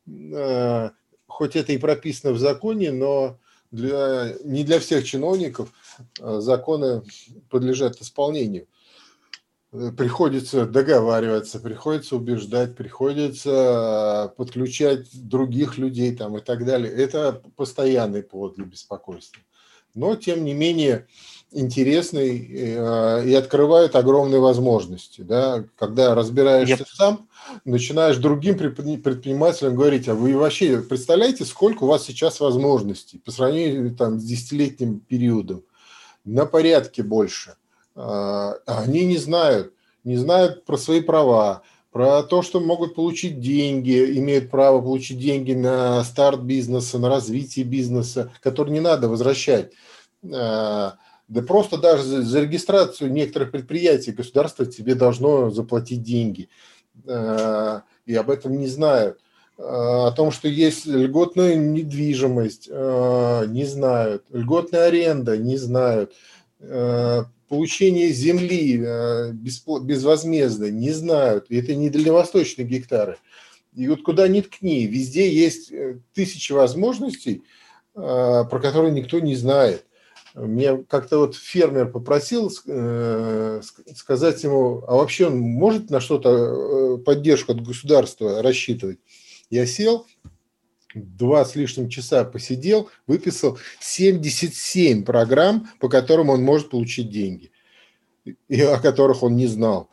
э, 0.07 0.91
хоть 1.27 1.57
это 1.57 1.73
и 1.73 1.79
прописано 1.79 2.33
в 2.33 2.39
законе, 2.39 2.93
но 2.93 3.39
для, 3.71 4.35
не 4.45 4.65
для 4.65 4.81
всех 4.81 5.05
чиновников 5.05 5.73
а, 6.21 6.41
законы 6.41 7.03
подлежат 7.49 8.01
исполнению. 8.01 8.67
Э, 9.73 9.93
приходится 9.97 10.67
договариваться, 10.67 11.61
приходится 11.61 12.17
убеждать, 12.17 12.75
приходится 12.75 13.51
а, 13.53 14.29
подключать 14.29 15.09
других 15.13 15.79
людей 15.79 16.15
там, 16.15 16.37
и 16.39 16.41
так 16.41 16.65
далее. 16.65 16.93
Это 16.93 17.41
постоянный 17.57 18.23
повод 18.23 18.57
для 18.57 18.65
беспокойства. 18.65 19.41
Но, 19.95 20.17
тем 20.17 20.45
не 20.45 20.55
менее, 20.55 21.07
интересный 21.53 22.47
э, 22.49 23.25
и 23.27 23.35
открывает 23.35 23.97
огромные 23.97 24.41
возможности. 24.41 25.21
Да? 25.21 25.65
Когда 25.77 26.15
разбираешься 26.15 26.83
yep. 26.83 26.87
сам, 26.93 27.29
начинаешь 27.65 28.17
другим 28.17 28.57
предпринимателям 28.57 29.75
говорить, 29.77 30.09
а 30.09 30.15
вы 30.15 30.37
вообще 30.37 30.81
представляете, 30.81 31.45
сколько 31.45 31.85
у 31.85 31.87
вас 31.89 32.05
сейчас 32.05 32.41
возможностей 32.41 33.19
по 33.19 33.31
сравнению 33.31 33.95
там, 33.95 34.19
с 34.19 34.25
десятилетним 34.25 35.01
периодом? 35.01 35.63
На 36.25 36.45
порядке 36.45 37.03
больше. 37.03 37.55
А, 37.95 38.57
они 38.67 39.05
не 39.05 39.17
знают, 39.17 39.75
не 40.05 40.17
знают 40.17 40.65
про 40.65 40.77
свои 40.77 41.01
права, 41.01 41.63
про 41.91 42.23
то, 42.23 42.43
что 42.43 42.61
могут 42.61 42.95
получить 42.95 43.41
деньги, 43.41 44.19
имеют 44.19 44.51
право 44.51 44.81
получить 44.81 45.19
деньги 45.19 45.53
на 45.53 46.05
старт 46.05 46.41
бизнеса, 46.41 46.99
на 46.99 47.09
развитие 47.09 47.65
бизнеса, 47.65 48.33
который 48.41 48.71
не 48.71 48.81
надо 48.81 49.09
возвращать 49.09 49.73
а, 50.33 50.95
да 51.31 51.43
просто 51.43 51.79
даже 51.79 52.03
за, 52.03 52.41
регистрацию 52.41 53.13
некоторых 53.13 53.53
предприятий 53.53 54.11
государство 54.11 54.67
тебе 54.67 54.97
должно 54.97 55.51
заплатить 55.51 56.03
деньги. 56.03 56.49
Э, 57.07 57.83
и 58.05 58.15
об 58.17 58.31
этом 58.31 58.59
не 58.59 58.67
знают. 58.67 59.21
О 59.57 60.11
том, 60.11 60.33
что 60.33 60.49
есть 60.49 60.87
льготная 60.87 61.55
недвижимость, 61.55 62.69
не 62.69 63.65
знают. 63.65 64.25
Льготная 64.31 64.87
аренда, 64.87 65.37
не 65.37 65.59
знают. 65.59 66.15
Получение 66.61 68.11
земли 68.11 68.77
безвозмездно, 69.33 70.71
не 70.71 70.91
знают. 70.91 71.47
И 71.49 71.57
это 71.57 71.75
не 71.75 71.91
дальневосточные 71.91 72.67
гектары. 72.67 73.17
И 73.75 73.89
вот 73.89 74.03
куда 74.03 74.29
ни 74.29 74.41
ткни, 74.41 74.87
везде 74.87 75.33
есть 75.33 75.73
тысячи 76.13 76.53
возможностей, 76.53 77.43
про 77.95 78.61
которые 78.61 78.93
никто 78.93 79.21
не 79.21 79.35
знает. 79.35 79.85
Мне 80.35 80.85
как-то 80.89 81.19
вот 81.19 81.35
фермер 81.35 81.91
попросил 81.91 82.53
э, 82.67 83.61
сказать 83.97 84.43
ему, 84.45 84.85
а 84.87 84.95
вообще 84.95 85.27
он 85.27 85.39
может 85.39 85.91
на 85.91 86.01
что-то 86.01 86.31
э, 86.31 86.99
поддержку 86.99 87.53
от 87.53 87.63
государства 87.63 88.41
рассчитывать? 88.41 89.01
Я 89.51 89.67
сел, 89.67 90.07
два 90.95 91.45
с 91.45 91.57
лишним 91.57 91.89
часа 91.89 92.25
посидел, 92.25 92.91
выписал 93.07 93.59
77 93.81 95.05
программ, 95.05 95.69
по 95.79 95.89
которым 95.89 96.31
он 96.31 96.43
может 96.43 96.71
получить 96.71 97.11
деньги, 97.11 97.51
и 98.49 98.61
о 98.61 98.79
которых 98.79 99.23
он 99.23 99.37
не 99.37 99.47
знал. 99.47 99.89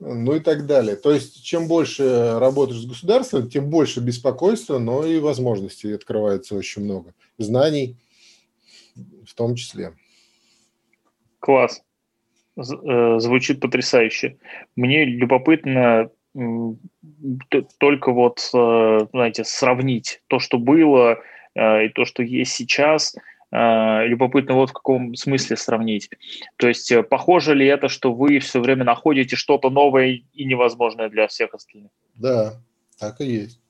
Ну 0.00 0.36
и 0.36 0.40
так 0.40 0.66
далее. 0.66 0.94
То 0.94 1.12
есть, 1.12 1.42
чем 1.44 1.66
больше 1.66 2.38
работаешь 2.38 2.80
с 2.80 2.86
государством, 2.86 3.50
тем 3.50 3.68
больше 3.68 4.00
беспокойства, 4.00 4.78
но 4.78 5.04
и 5.04 5.18
возможностей 5.18 5.92
открывается 5.92 6.54
очень 6.54 6.82
много. 6.82 7.14
Знаний– 7.36 7.96
в 9.28 9.34
том 9.34 9.54
числе. 9.54 9.94
Класс. 11.38 11.82
Э, 12.56 13.18
звучит 13.18 13.60
потрясающе. 13.60 14.38
Мне 14.74 15.04
любопытно 15.04 16.10
только 17.78 18.12
вот, 18.12 18.38
э, 18.54 18.98
знаете, 19.12 19.44
сравнить 19.44 20.22
то, 20.26 20.38
что 20.38 20.58
было, 20.58 21.18
э, 21.54 21.86
и 21.86 21.88
то, 21.88 22.04
что 22.04 22.22
есть 22.22 22.52
сейчас. 22.52 23.14
Э, 23.50 24.06
любопытно 24.06 24.54
вот 24.54 24.70
в 24.70 24.72
каком 24.74 25.14
смысле 25.14 25.56
сравнить. 25.56 26.10
То 26.56 26.68
есть 26.68 26.92
похоже 27.08 27.54
ли 27.54 27.66
это, 27.66 27.88
что 27.88 28.12
вы 28.12 28.38
все 28.40 28.60
время 28.60 28.84
находите 28.84 29.36
что-то 29.36 29.70
новое 29.70 30.22
и 30.32 30.44
невозможное 30.44 31.08
для 31.08 31.26
всех 31.28 31.54
остальных? 31.54 31.90
Да, 32.14 32.60
так 32.98 33.20
и 33.20 33.24
есть. 33.24 33.60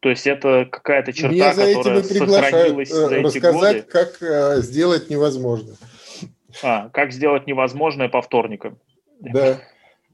То 0.00 0.08
есть 0.08 0.26
это 0.26 0.66
какая-то 0.68 1.12
черта, 1.12 1.32
Меня 1.32 1.54
за 1.54 1.74
которая 1.74 2.02
сохранилась 2.02 2.88
за 2.88 3.14
эти 3.14 3.24
рассказать, 3.24 3.86
годы? 3.86 4.08
как 4.18 4.62
сделать 4.64 5.10
невозможное. 5.10 5.76
А, 6.62 6.88
как 6.88 7.12
сделать 7.12 7.46
невозможное 7.46 8.08
по 8.08 8.20
вторникам. 8.20 8.78
Да, 9.20 9.60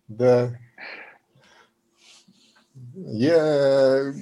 да. 0.08 0.58
Я 3.06 4.12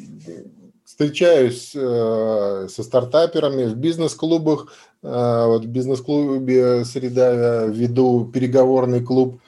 встречаюсь 0.84 1.72
э, 1.74 2.68
со 2.68 2.82
стартаперами 2.82 3.64
в 3.64 3.76
бизнес-клубах. 3.76 4.72
Э, 5.02 5.46
вот 5.46 5.64
в 5.64 5.68
бизнес-клубе 5.68 6.84
«Среда» 6.84 7.66
веду 7.66 8.30
переговорный 8.32 9.02
клуб, 9.02 9.40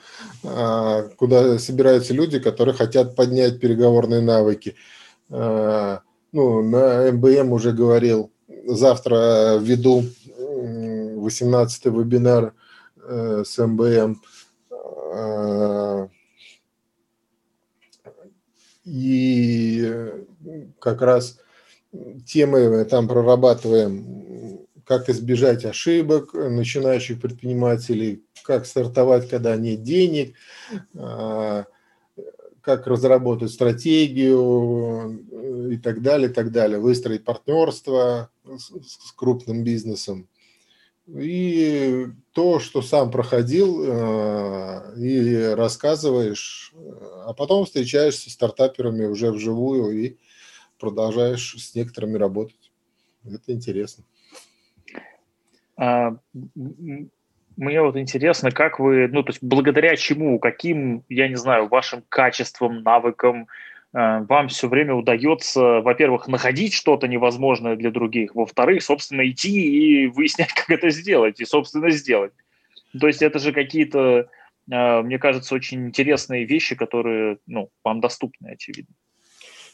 э, 0.44 1.08
куда 1.16 1.58
собираются 1.58 2.14
люди, 2.14 2.38
которые 2.38 2.74
хотят 2.74 3.16
поднять 3.16 3.60
переговорные 3.60 4.20
навыки. 4.20 4.76
Ну, 5.30 6.62
на 6.62 7.12
МБМ 7.12 7.52
уже 7.52 7.72
говорил, 7.72 8.30
завтра 8.66 9.58
веду 9.58 10.04
18-й 10.38 11.90
вебинар 11.90 12.54
с 13.06 13.58
МБМ. 13.58 14.22
И 18.88 20.10
как 20.78 21.02
раз 21.02 21.38
темы 22.26 22.84
там 22.84 23.08
прорабатываем, 23.08 24.66
как 24.84 25.08
избежать 25.10 25.64
ошибок 25.64 26.32
начинающих 26.32 27.20
предпринимателей, 27.20 28.22
как 28.42 28.66
стартовать, 28.66 29.28
когда 29.28 29.56
нет 29.56 29.82
денег, 29.82 30.34
э, 30.94 31.64
как 32.62 32.86
разработать 32.86 33.50
стратегию 33.50 35.20
и 35.70 35.76
так 35.76 36.00
далее, 36.02 36.30
и 36.30 36.32
так 36.32 36.50
далее, 36.50 36.78
выстроить 36.78 37.24
партнерство 37.24 38.30
с 38.46 39.12
крупным 39.14 39.64
бизнесом. 39.64 40.28
И 41.16 42.06
то, 42.32 42.60
что 42.60 42.82
сам 42.82 43.10
проходил, 43.10 43.82
э, 43.82 44.94
и 44.98 45.54
рассказываешь, 45.54 46.74
а 47.24 47.32
потом 47.32 47.64
встречаешься 47.64 48.28
с 48.28 48.34
стартаперами 48.34 49.06
уже 49.06 49.30
вживую 49.30 49.90
и 49.92 50.18
продолжаешь 50.78 51.54
с 51.56 51.74
некоторыми 51.74 52.18
работать. 52.18 52.70
Это 53.24 53.52
интересно. 53.52 54.04
А, 55.76 56.16
мне 56.54 57.82
вот 57.82 57.96
интересно, 57.96 58.50
как 58.50 58.78
вы, 58.78 59.08
ну, 59.08 59.22
то 59.22 59.30
есть 59.30 59.42
благодаря 59.42 59.96
чему, 59.96 60.38
каким, 60.38 61.04
я 61.08 61.28
не 61.28 61.36
знаю, 61.36 61.68
вашим 61.68 62.04
качествам, 62.08 62.82
навыкам, 62.82 63.48
вам 63.92 64.48
все 64.48 64.68
время 64.68 64.94
удается, 64.94 65.80
во-первых, 65.80 66.28
находить 66.28 66.74
что-то 66.74 67.08
невозможное 67.08 67.74
для 67.74 67.90
других, 67.90 68.34
во-вторых, 68.34 68.82
собственно, 68.82 69.28
идти 69.28 70.04
и 70.04 70.06
выяснять, 70.06 70.52
как 70.54 70.70
это 70.70 70.90
сделать, 70.90 71.40
и, 71.40 71.44
собственно, 71.44 71.90
сделать. 71.90 72.32
То 72.98 73.06
есть 73.06 73.22
это 73.22 73.38
же 73.38 73.52
какие-то, 73.52 74.28
э, 74.70 75.02
мне 75.02 75.18
кажется, 75.18 75.54
очень 75.54 75.86
интересные 75.86 76.44
вещи, 76.44 76.74
которые 76.74 77.38
ну, 77.46 77.70
вам 77.84 78.00
доступны, 78.00 78.48
очевидно. 78.50 78.94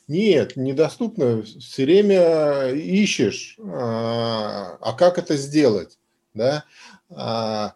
Нет, 0.06 0.56
недоступно. 0.56 1.42
Все 1.42 1.84
время 1.84 2.68
ищешь, 2.68 3.56
а, 3.58 4.76
а 4.80 4.92
как 4.92 5.18
это 5.18 5.36
сделать, 5.36 5.98
да? 6.34 6.64
А, 7.08 7.72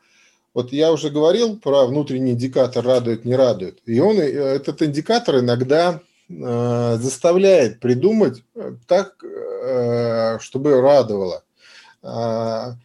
вот 0.52 0.72
я 0.72 0.92
уже 0.92 1.08
говорил 1.08 1.58
про 1.58 1.86
внутренний 1.86 2.32
индикатор 2.32 2.84
радует, 2.84 3.24
не 3.24 3.34
радует. 3.34 3.80
И 3.86 3.98
он, 4.00 4.18
э, 4.18 4.24
этот 4.24 4.82
индикатор 4.82 5.38
иногда 5.38 6.02
Э, 6.30 6.98
заставляет 7.00 7.80
придумать 7.80 8.44
э, 8.54 8.74
так, 8.86 9.24
э, 9.24 10.38
чтобы 10.40 10.80
радовало, 10.80 11.42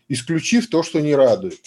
исключив 0.08 0.70
то, 0.70 0.82
что 0.82 1.00
не 1.00 1.14
радует. 1.14 1.60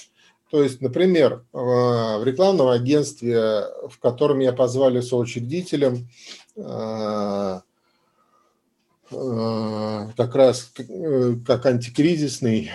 То 0.50 0.64
есть, 0.64 0.80
например, 0.80 1.44
в 1.52 2.22
рекламном 2.24 2.66
агентстве, 2.68 3.66
в 3.88 4.00
котором 4.00 4.40
я 4.40 4.52
позвали 4.52 5.00
соучредителем, 5.00 6.08
как 6.56 7.62
раз 10.34 10.72
как 11.46 11.66
антикризисный, 11.66 12.72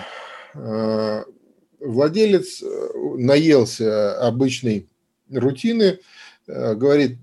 владелец 0.54 2.64
наелся 3.18 4.26
обычной 4.26 4.88
рутины, 5.30 6.00
говорит, 6.48 7.18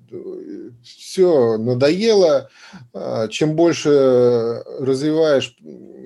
все 1.09 1.57
надоело. 1.57 2.51
А, 2.92 3.29
чем 3.29 3.57
больше 3.57 4.62
развиваешь 4.79 5.57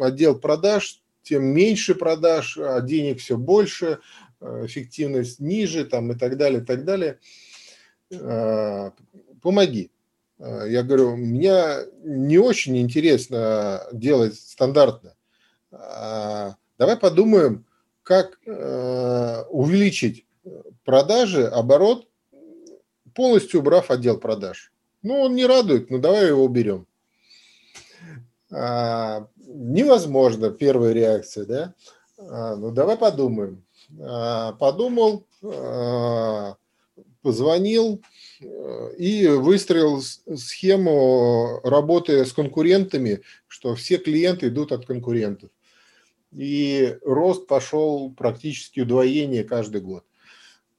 отдел 0.01 0.39
продаж, 0.39 1.03
тем 1.23 1.45
меньше 1.45 1.97
продаж, 1.97 2.57
а 2.57 2.81
денег 2.81 3.19
все 3.19 3.37
больше, 3.37 3.99
а, 4.41 4.65
эффективность 4.65 5.41
ниже 5.41 5.85
там, 5.87 6.13
и 6.13 6.15
так 6.15 6.37
далее, 6.37 6.63
и 6.63 6.65
так 6.65 6.85
далее. 6.85 7.19
А, 8.13 8.93
помоги. 9.43 9.91
Я 10.39 10.83
говорю, 10.83 11.15
меня 11.15 11.85
не 12.03 12.39
очень 12.39 12.77
интересно 12.79 13.87
делать 13.93 14.35
стандартно. 14.35 15.15
Давай 15.71 16.97
подумаем, 17.01 17.65
как 18.03 18.41
увеличить 18.45 20.27
продажи, 20.85 21.47
оборот, 21.47 22.09
полностью 23.15 23.61
убрав 23.61 23.93
отдел 23.93 24.19
продаж. 24.19 24.72
Ну, 25.03 25.21
он 25.21 25.35
не 25.35 25.47
радует, 25.47 25.91
ну 25.91 25.99
давай 25.99 26.29
его 26.29 26.45
уберем. 26.45 26.87
А, 28.53 29.27
невозможно, 29.37 30.51
первая 30.51 30.93
реакция, 30.93 31.45
да? 31.45 31.75
А, 32.19 32.57
ну 32.57 32.71
давай 32.71 32.97
подумаем. 32.97 33.65
А, 34.01 34.53
подумал, 34.53 35.27
а, 35.43 36.57
позвонил 37.23 38.03
э, 38.41 38.95
и 38.99 39.29
выстроил 39.29 40.03
схему 40.03 41.61
работы 41.63 42.25
с 42.25 42.33
конкурентами, 42.33 43.23
что 43.47 43.75
все 43.75 43.99
клиенты 43.99 44.49
идут 44.49 44.73
от 44.73 44.87
конкурентов. 44.87 45.51
И 46.33 46.97
рост 47.05 47.47
пошел 47.47 48.13
практически 48.13 48.81
удвоение 48.81 49.45
каждый 49.45 49.81
год. 49.81 50.05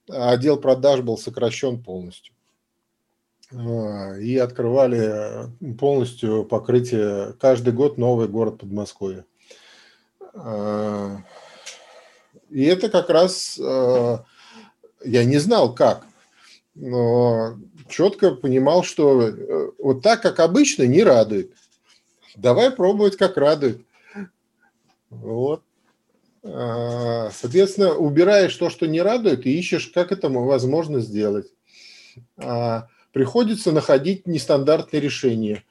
Отдел 0.09 0.57
продаж 0.57 1.01
был 1.01 1.17
сокращен 1.17 1.81
полностью. 1.81 2.33
А, 3.53 4.17
и 4.17 4.37
открывали 4.37 5.49
полностью 5.77 6.43
покрытие 6.45 7.33
каждый 7.39 7.73
год 7.73 7.97
новый 7.97 8.27
город 8.27 8.59
Подмосковье. 8.59 9.25
А, 10.33 11.17
и 12.49 12.63
это 12.63 12.89
как 12.89 13.09
раз 13.09 13.59
а, 13.61 14.23
я 15.03 15.23
не 15.23 15.37
знал 15.37 15.75
как, 15.75 16.05
но 16.73 17.57
четко 17.89 18.31
понимал, 18.31 18.83
что 18.83 19.27
э, 19.27 19.71
вот 19.77 20.01
так, 20.01 20.21
как 20.21 20.39
обычно, 20.39 20.83
не 20.83 21.03
радует. 21.03 21.51
Давай 22.35 22.71
пробовать, 22.71 23.17
как 23.17 23.37
радует. 23.37 23.81
Вот. 25.09 25.61
Соответственно, 26.41 27.93
убираешь 27.93 28.55
то, 28.55 28.69
что 28.69 28.87
не 28.87 29.01
радует, 29.01 29.45
и 29.45 29.57
ищешь, 29.57 29.87
как 29.93 30.11
это 30.11 30.29
возможно 30.29 30.99
сделать 30.99 31.47
приходится 33.13 33.71
находить 33.71 34.27
нестандартные 34.27 34.99
решения, 34.99 35.63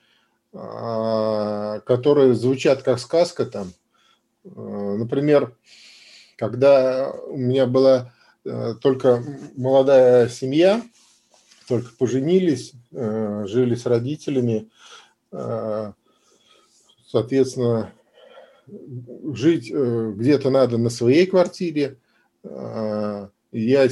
а, 0.55 1.81
которые 1.81 2.35
звучат 2.35 2.83
как 2.83 2.98
сказка 2.98 3.44
там. 3.44 3.72
А, 4.44 4.96
например, 4.96 5.55
когда 6.37 7.11
у 7.11 7.37
меня 7.37 7.66
была 7.66 8.12
э, 8.44 8.75
только 8.81 9.23
молодая 9.56 10.29
семья, 10.29 10.83
только 11.69 11.90
поженились, 11.98 12.73
э, 12.92 13.44
жили 13.46 13.75
с 13.75 13.87
родителями, 13.87 14.71
а, 15.31 15.94
соответственно, 17.06 17.92
жить 19.33 19.71
э, 19.71 20.12
где-то 20.16 20.50
надо 20.50 20.79
на 20.79 20.90
своей 20.90 21.27
квартире. 21.27 21.98
Я 23.52 23.88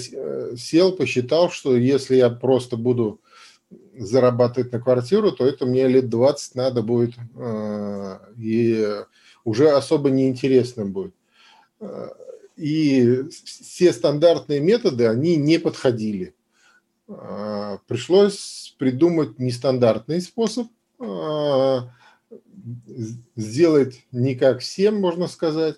сел, 0.57 0.93
посчитал, 0.93 1.51
что 1.51 1.77
если 1.77 2.17
я 2.17 2.31
просто 2.31 2.77
буду 2.77 3.21
зарабатывать 3.97 4.73
на 4.73 4.81
квартиру, 4.81 5.33
то 5.33 5.47
это 5.47 5.67
мне 5.67 5.87
лет 5.87 6.09
20 6.09 6.55
надо 6.55 6.83
будет, 6.83 7.15
э, 7.37 8.19
и 8.39 9.05
уже 9.45 9.71
особо 9.71 10.11
неинтересно 10.11 10.87
будет. 10.87 11.15
Э, 11.81 12.09
и 12.57 13.23
все 13.31 13.93
стандартные 13.93 14.61
методы, 14.61 15.07
они 15.07 15.37
не 15.37 15.59
подходили. 15.59 16.35
Э, 17.09 17.79
пришлось 17.87 18.75
придумать 18.79 19.39
нестандартный 19.39 20.21
способ, 20.21 20.69
сделать 23.37 24.05
не 24.13 24.35
как 24.35 24.61
всем, 24.61 25.01
можно 25.01 25.29
сказать, 25.29 25.77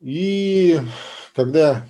и 0.00 0.80
когда 1.36 1.86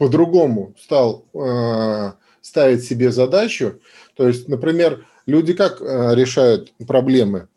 по-другому 0.00 0.74
стал 0.82 1.26
э, 1.34 2.12
ставить 2.40 2.84
себе 2.84 3.12
задачу, 3.12 3.80
то 4.16 4.26
есть, 4.26 4.48
например, 4.48 5.04
люди 5.26 5.52
как 5.52 5.82
э, 5.82 6.14
решают 6.14 6.72
проблемы? 6.88 7.48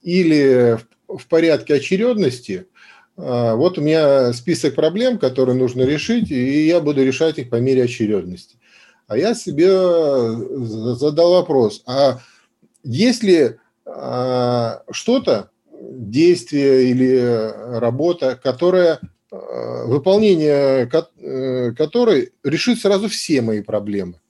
Или 0.00 0.78
в 1.06 1.26
порядке 1.28 1.74
очередности, 1.74 2.68
э, 3.18 3.54
вот 3.54 3.76
у 3.76 3.82
меня 3.82 4.32
список 4.32 4.76
проблем, 4.76 5.18
которые 5.18 5.58
нужно 5.58 5.82
решить, 5.82 6.30
и 6.30 6.66
я 6.66 6.80
буду 6.80 7.04
решать 7.04 7.38
их 7.38 7.50
по 7.50 7.56
мере 7.56 7.82
очередности. 7.82 8.56
А 9.06 9.18
я 9.18 9.34
себе 9.34 9.68
задал 10.64 11.32
вопрос, 11.32 11.82
а 11.84 12.20
если 12.82 13.58
что-то, 14.90 15.50
действие 15.78 16.84
или 16.84 17.78
работа, 17.78 18.40
которая 18.42 19.00
Э, 19.02 19.13
выполнение 19.86 20.88
э, 20.88 21.72
которой 21.72 22.32
решит 22.42 22.80
сразу 22.80 23.08
все 23.08 23.40
мои 23.40 23.62
проблемы. 23.62 24.20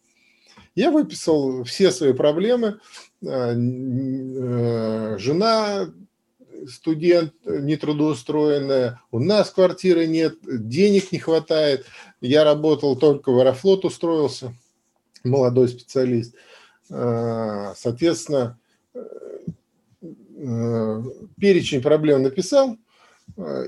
Я 0.75 0.91
выписал 0.91 1.65
все 1.65 1.91
свои 1.91 2.13
проблемы. 2.13 2.81
Э, 3.23 3.55
жена, 5.19 5.91
студент 6.69 7.35
нетрудоустроенная, 7.45 9.01
у 9.11 9.19
нас 9.19 9.51
квартиры 9.51 10.07
нет, 10.07 10.37
денег 10.43 11.13
не 11.13 11.19
хватает. 11.19 11.87
Я 12.21 12.45
работал 12.45 12.97
только 12.97 13.31
в 13.31 13.39
Аэрофлот, 13.39 13.85
устроился, 13.85 14.55
молодой 15.23 15.69
специалист. 15.69 16.35
Соответственно, 16.89 18.59
перечень 21.39 21.83
проблем 21.83 22.23
написал, 22.23 22.79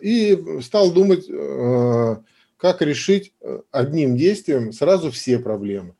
и 0.01 0.61
стал 0.63 0.93
думать, 0.93 1.29
э, 1.29 2.17
как 2.57 2.83
решить 2.83 3.33
э, 3.41 3.61
одним 3.71 4.17
действием 4.17 4.73
сразу 4.73 5.11
все 5.11 5.39
проблемы. 5.39 5.95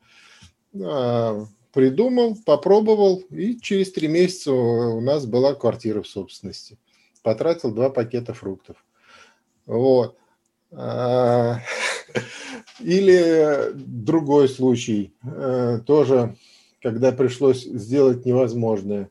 А, 0.81 1.45
придумал, 1.73 2.37
попробовал, 2.45 3.17
и 3.29 3.59
через 3.59 3.91
три 3.91 4.07
месяца 4.07 4.51
у 4.51 5.01
нас 5.01 5.25
была 5.25 5.53
квартира 5.53 6.01
в 6.01 6.07
собственности. 6.07 6.77
Потратил 7.23 7.71
два 7.71 7.89
пакета 7.89 8.33
фруктов. 8.33 8.77
Вот. 9.65 10.17
Или 12.79 13.71
другой 13.73 14.49
случай, 14.49 15.13
э, 15.23 15.79
тоже, 15.85 16.35
когда 16.81 17.11
пришлось 17.11 17.63
сделать 17.63 18.25
невозможное, 18.25 19.09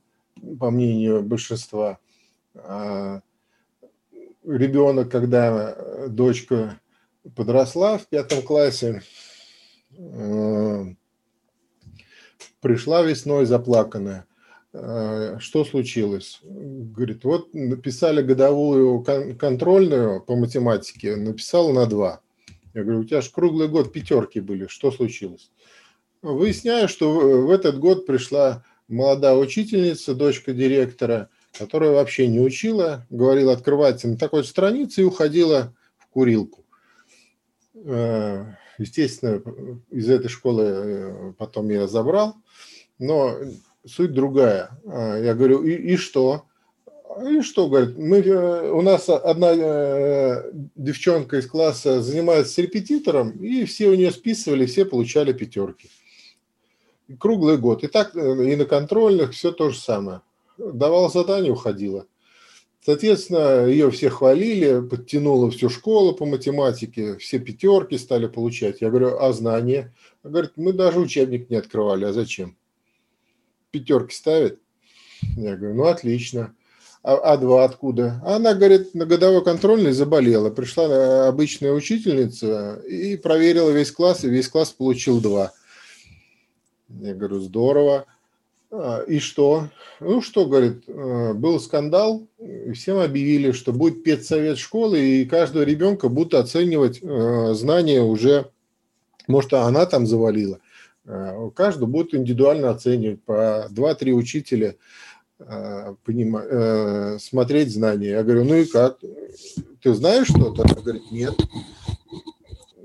по 0.60 0.70
мнению 0.70 1.22
большинства. 1.22 1.98
Ребенок, 4.46 5.10
когда 5.10 5.74
э, 5.76 6.06
дочка 6.08 6.78
подросла 7.34 7.98
в 7.98 8.06
пятом 8.06 8.42
классе, 8.42 9.02
э, 9.98 10.84
пришла 12.60 13.02
весной 13.02 13.46
заплаканная. 13.46 14.24
Э, 14.72 15.38
что 15.40 15.64
случилось? 15.64 16.38
Говорит, 16.44 17.24
вот 17.24 17.54
написали 17.54 18.22
годовую 18.22 19.02
контрольную 19.36 20.22
по 20.22 20.36
математике, 20.36 21.16
написала 21.16 21.72
на 21.72 21.86
два. 21.86 22.20
Я 22.72 22.84
говорю, 22.84 23.00
у 23.00 23.04
тебя 23.04 23.22
же 23.22 23.32
круглый 23.32 23.66
год 23.66 23.92
пятерки 23.92 24.38
были, 24.38 24.68
что 24.68 24.92
случилось? 24.92 25.50
Выясняю, 26.22 26.88
что 26.88 27.10
в 27.10 27.50
этот 27.50 27.80
год 27.80 28.06
пришла 28.06 28.62
молодая 28.86 29.34
учительница, 29.34 30.14
дочка 30.14 30.52
директора– 30.52 31.30
которая 31.58 31.92
вообще 31.92 32.26
не 32.28 32.40
учила, 32.40 33.06
говорила, 33.10 33.52
открывайте 33.52 34.08
на 34.08 34.16
такой 34.16 34.44
странице 34.44 35.02
и 35.02 35.04
уходила 35.04 35.74
в 35.98 36.06
курилку. 36.08 36.64
Э, 37.74 38.44
естественно, 38.78 39.42
из 39.90 40.08
этой 40.08 40.28
школы 40.28 40.64
э, 40.64 41.32
потом 41.38 41.68
я 41.70 41.86
забрал, 41.86 42.36
но 42.98 43.36
суть 43.84 44.12
другая. 44.12 44.70
Э, 44.84 45.20
я 45.24 45.34
говорю, 45.34 45.62
и, 45.62 45.72
и 45.72 45.96
что? 45.96 46.44
И 47.30 47.40
что, 47.40 47.68
говорит, 47.68 47.96
мы, 47.96 48.20
у 48.72 48.82
нас 48.82 49.08
одна 49.08 49.54
девчонка 50.74 51.38
из 51.38 51.46
класса 51.46 52.02
занимается 52.02 52.60
репетитором, 52.60 53.30
и 53.30 53.64
все 53.64 53.88
у 53.88 53.94
нее 53.94 54.10
списывали, 54.10 54.66
все 54.66 54.84
получали 54.84 55.32
пятерки. 55.32 55.88
Круглый 57.18 57.56
год. 57.56 57.84
И 57.84 57.86
так 57.86 58.14
и 58.14 58.56
на 58.56 58.66
контрольных 58.66 59.32
все 59.32 59.50
то 59.50 59.70
же 59.70 59.78
самое 59.78 60.20
давал 60.58 61.10
задание, 61.10 61.52
уходила. 61.52 62.06
Соответственно, 62.86 63.66
ее 63.66 63.90
все 63.90 64.10
хвалили, 64.10 64.80
подтянула 64.80 65.50
всю 65.50 65.68
школу 65.68 66.14
по 66.14 66.24
математике, 66.24 67.16
все 67.16 67.40
пятерки 67.40 67.98
стали 67.98 68.28
получать. 68.28 68.80
Я 68.80 68.90
говорю, 68.90 69.18
а 69.18 69.32
знания? 69.32 69.92
Она 70.22 70.32
говорит, 70.32 70.52
мы 70.54 70.72
даже 70.72 71.00
учебник 71.00 71.50
не 71.50 71.56
открывали, 71.56 72.04
а 72.04 72.12
зачем? 72.12 72.56
Пятерки 73.72 74.14
ставят? 74.14 74.60
Я 75.36 75.56
говорю, 75.56 75.74
ну 75.74 75.84
отлично. 75.86 76.54
А, 77.02 77.16
а 77.16 77.36
два 77.36 77.64
откуда? 77.64 78.20
Она, 78.24 78.54
говорит, 78.54 78.94
на 78.94 79.04
годовой 79.06 79.42
контрольной 79.42 79.92
заболела. 79.92 80.50
Пришла 80.50 81.28
обычная 81.28 81.72
учительница 81.72 82.82
и 82.88 83.16
проверила 83.16 83.70
весь 83.70 83.90
класс, 83.90 84.24
и 84.24 84.28
весь 84.28 84.48
класс 84.48 84.70
получил 84.70 85.20
два. 85.20 85.52
Я 86.88 87.14
говорю, 87.14 87.40
здорово. 87.40 88.06
А, 88.70 89.02
и 89.02 89.18
что? 89.18 89.68
Ну 90.00 90.20
что, 90.20 90.46
говорит, 90.46 90.84
э, 90.86 91.32
был 91.34 91.60
скандал, 91.60 92.26
всем 92.74 92.98
объявили, 92.98 93.52
что 93.52 93.72
будет 93.72 94.02
педсовет 94.02 94.58
школы, 94.58 94.98
и 95.00 95.24
каждого 95.24 95.62
ребенка 95.62 96.08
будут 96.08 96.34
оценивать 96.34 96.98
э, 97.02 97.54
знания 97.54 98.02
уже, 98.02 98.50
может, 99.28 99.52
она 99.52 99.86
там 99.86 100.06
завалила. 100.06 100.58
Э, 101.04 101.50
каждого 101.54 101.86
будут 101.86 102.14
индивидуально 102.14 102.70
оценивать 102.70 103.22
по 103.22 103.68
2-3 103.70 104.12
учителя, 104.12 104.76
понима, 106.06 107.18
смотреть 107.20 107.70
знания. 107.70 108.12
Я 108.12 108.22
говорю, 108.22 108.44
ну 108.44 108.54
и 108.54 108.64
как? 108.64 109.00
Ты 109.82 109.92
знаешь 109.92 110.28
что-то? 110.28 110.62
Она 110.62 110.80
говорит, 110.80 111.10
нет. 111.10 111.34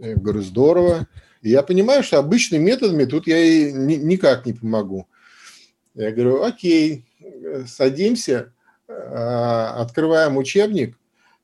Я 0.01 0.15
говорю, 0.17 0.41
здорово. 0.41 1.07
Я 1.41 1.63
понимаю, 1.63 2.03
что 2.03 2.19
обычными 2.19 2.61
методами 2.61 3.05
тут 3.05 3.25
я 3.25 3.37
ей 3.37 3.71
никак 3.71 4.45
не 4.45 4.51
помогу. 4.51 5.07
Я 5.93 6.11
говорю, 6.11 6.43
окей, 6.43 7.05
садимся, 7.67 8.53
а, 8.87 9.81
открываем 9.81 10.37
учебник 10.37 10.97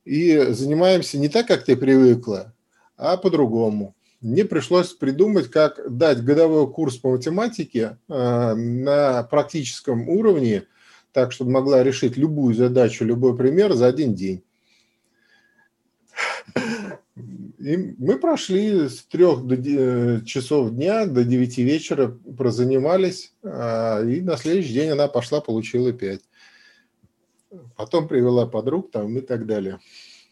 и 0.06 0.38
занимаемся 0.50 1.18
не 1.18 1.28
так, 1.28 1.48
как 1.48 1.64
ты 1.64 1.76
привыкла, 1.76 2.54
а 2.96 3.18
по-другому. 3.18 3.96
Мне 4.22 4.46
пришлось 4.46 4.94
придумать, 4.94 5.52
как 5.52 5.80
дать 5.96 6.24
годовой 6.24 6.72
курс 6.72 6.98
по 6.98 7.12
математике 7.12 7.98
а, 8.08 8.56
на 8.56 9.24
практическом 9.24 10.08
уровне, 10.08 10.64
так, 11.12 11.32
чтобы 11.32 11.52
могла 11.52 11.84
решить 11.84 12.18
любую 12.18 12.56
задачу, 12.56 13.04
любой 13.04 13.36
пример 13.36 13.74
за 13.74 13.88
один 13.88 14.14
день. 14.16 14.44
И 17.58 17.96
мы 17.98 18.20
прошли 18.20 18.88
с 18.88 19.04
трех 19.04 19.44
до, 19.46 19.56
э, 19.56 20.22
часов 20.26 20.72
дня 20.72 21.08
до 21.08 21.24
девяти 21.24 21.64
вечера, 21.64 22.16
прозанимались, 22.38 23.34
а, 23.44 24.04
и 24.04 24.22
на 24.22 24.38
следующий 24.38 24.74
день 24.74 24.90
она 24.92 25.08
пошла, 25.08 25.42
получила 25.42 25.92
пять. 25.92 26.22
Потом 27.76 28.08
привела 28.08 28.46
подруг 28.46 28.92
там 28.92 29.18
и 29.18 29.22
так 29.22 29.48
далее. 29.48 29.80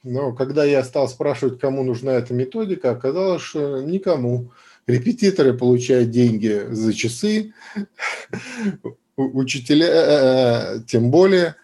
Но 0.04 0.34
когда 0.34 0.64
я 0.66 0.84
стал 0.84 1.10
спрашивать, 1.10 1.60
кому 1.60 1.84
нужна 1.84 2.14
эта 2.14 2.32
методика, 2.34 2.92
оказалось, 2.92 3.42
что 3.42 3.82
никому. 3.82 4.52
Репетиторы 4.86 5.58
получают 5.58 6.12
деньги 6.12 6.68
за 6.70 6.94
часы, 6.94 7.54
учителя 9.18 9.88
э, 9.88 10.76
э, 10.78 10.80
тем 10.88 11.10
более 11.10 11.56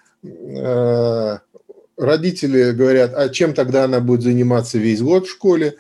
родители 2.01 2.71
говорят, 2.71 3.13
а 3.15 3.29
чем 3.29 3.53
тогда 3.53 3.85
она 3.85 3.99
будет 3.99 4.23
заниматься 4.23 4.77
весь 4.77 5.01
год 5.01 5.27
в 5.27 5.31
школе, 5.31 5.77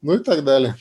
ну 0.00 0.14
и 0.14 0.18
так 0.18 0.44
далее. 0.44 0.76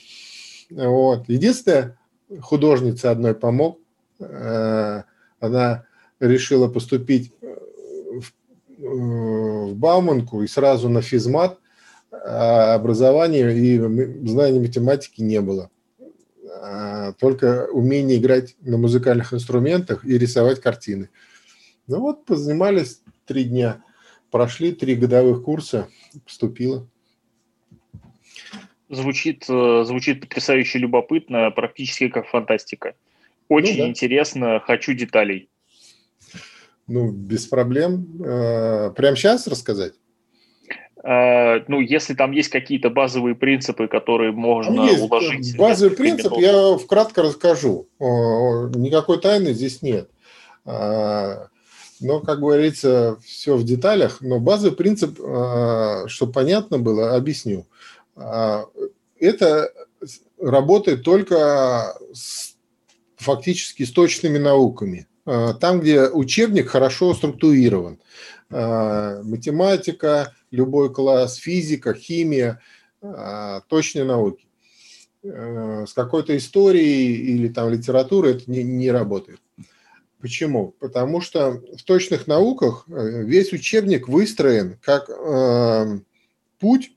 Вот. 0.70 1.28
Единственное, 1.28 1.98
художница 2.42 3.12
одной 3.12 3.34
помог. 3.34 3.80
Э, 4.20 5.04
она 5.40 5.86
решила 6.20 6.68
поступить 6.68 7.34
э, 7.42 7.56
в 8.78 9.74
Бауманку 9.76 10.44
и 10.44 10.48
сразу 10.48 10.90
на 10.90 11.02
физмат. 11.02 11.60
А 12.12 12.76
образования 12.76 13.50
и 13.52 13.78
знаний 14.28 14.60
математики 14.60 15.22
не 15.22 15.42
было. 15.42 15.70
А 16.62 17.12
только 17.14 17.68
умение 17.72 18.18
играть 18.18 18.56
на 18.62 18.78
музыкальных 18.78 19.34
инструментах 19.34 20.06
и 20.06 20.18
рисовать 20.18 20.62
картины. 20.62 21.10
Ну 21.88 22.00
вот, 22.00 22.26
позанимались 22.26 23.02
три 23.26 23.46
дня– 23.46 23.84
Прошли 24.36 24.74
три 24.74 24.96
годовых 24.96 25.44
курса, 25.44 25.88
поступила. 26.26 26.86
Звучит, 28.90 29.46
э, 29.48 29.84
звучит 29.86 30.20
потрясающе 30.20 30.80
любопытно, 30.80 31.50
практически 31.52 32.10
как 32.10 32.28
фантастика. 32.28 32.96
Очень 33.48 33.78
ну, 33.78 33.84
да. 33.84 33.88
интересно, 33.88 34.60
хочу 34.60 34.92
деталей. 34.92 35.48
Ну, 36.86 37.12
без 37.12 37.48
проблем. 37.48 38.22
Э, 38.26 38.92
прямо 38.94 39.16
сейчас 39.16 39.48
рассказать? 39.48 39.94
э, 41.02 41.64
ну, 41.70 41.80
если 41.80 42.14
там 42.14 42.34
есть 42.34 42.50
какие-то 42.50 42.90
базовые 42.90 43.36
принципы, 43.36 43.88
которые 43.88 44.34
можно 44.34 44.82
есть 44.82 45.02
уложить. 45.02 45.56
Базовый 45.56 45.96
принцип 45.96 46.34
я 46.40 46.78
вкратко 46.78 47.22
расскажу. 47.22 47.88
Никакой 48.02 49.22
тайны 49.22 49.54
здесь 49.54 49.82
нет. 49.82 50.10
А, 52.02 52.06
но, 52.06 52.20
как 52.20 52.40
говорится, 52.40 53.18
все 53.24 53.56
в 53.56 53.64
деталях. 53.64 54.22
Но 54.22 54.40
базовый 54.40 54.76
принцип, 54.76 55.20
а, 55.22 56.06
чтобы 56.08 56.32
понятно 56.32 56.80
было, 56.80 57.16
объясню. 57.16 57.68
А, 58.16 58.66
это 59.20 59.72
работает 60.40 61.04
только 61.04 61.96
с, 62.14 62.56
фактически 63.18 63.84
с 63.84 63.92
точными 63.92 64.38
науками. 64.38 65.08
Там, 65.26 65.80
где 65.80 66.08
учебник 66.08 66.68
хорошо 66.70 67.16
структурирован. 67.16 68.00
Математика, 68.52 70.36
любой 70.52 70.94
класс, 70.94 71.38
физика, 71.38 71.96
химия, 71.96 72.62
точные 73.68 74.06
науки. 74.06 74.46
С 75.24 75.94
какой-то 75.94 76.38
историей 76.38 77.16
или 77.16 77.48
там 77.48 77.72
литературой 77.72 78.34
это 78.34 78.52
не, 78.52 78.62
не 78.62 78.92
работает. 78.92 79.40
Почему? 80.26 80.74
Потому 80.80 81.22
что 81.22 81.62
в 81.78 81.84
точных 81.84 82.26
науках 82.26 82.86
э, 82.88 83.22
весь 83.26 83.54
учебник 83.54 84.08
выстроен 84.08 84.80
как 84.82 85.08
э, 85.08 86.00
путь 86.58 86.94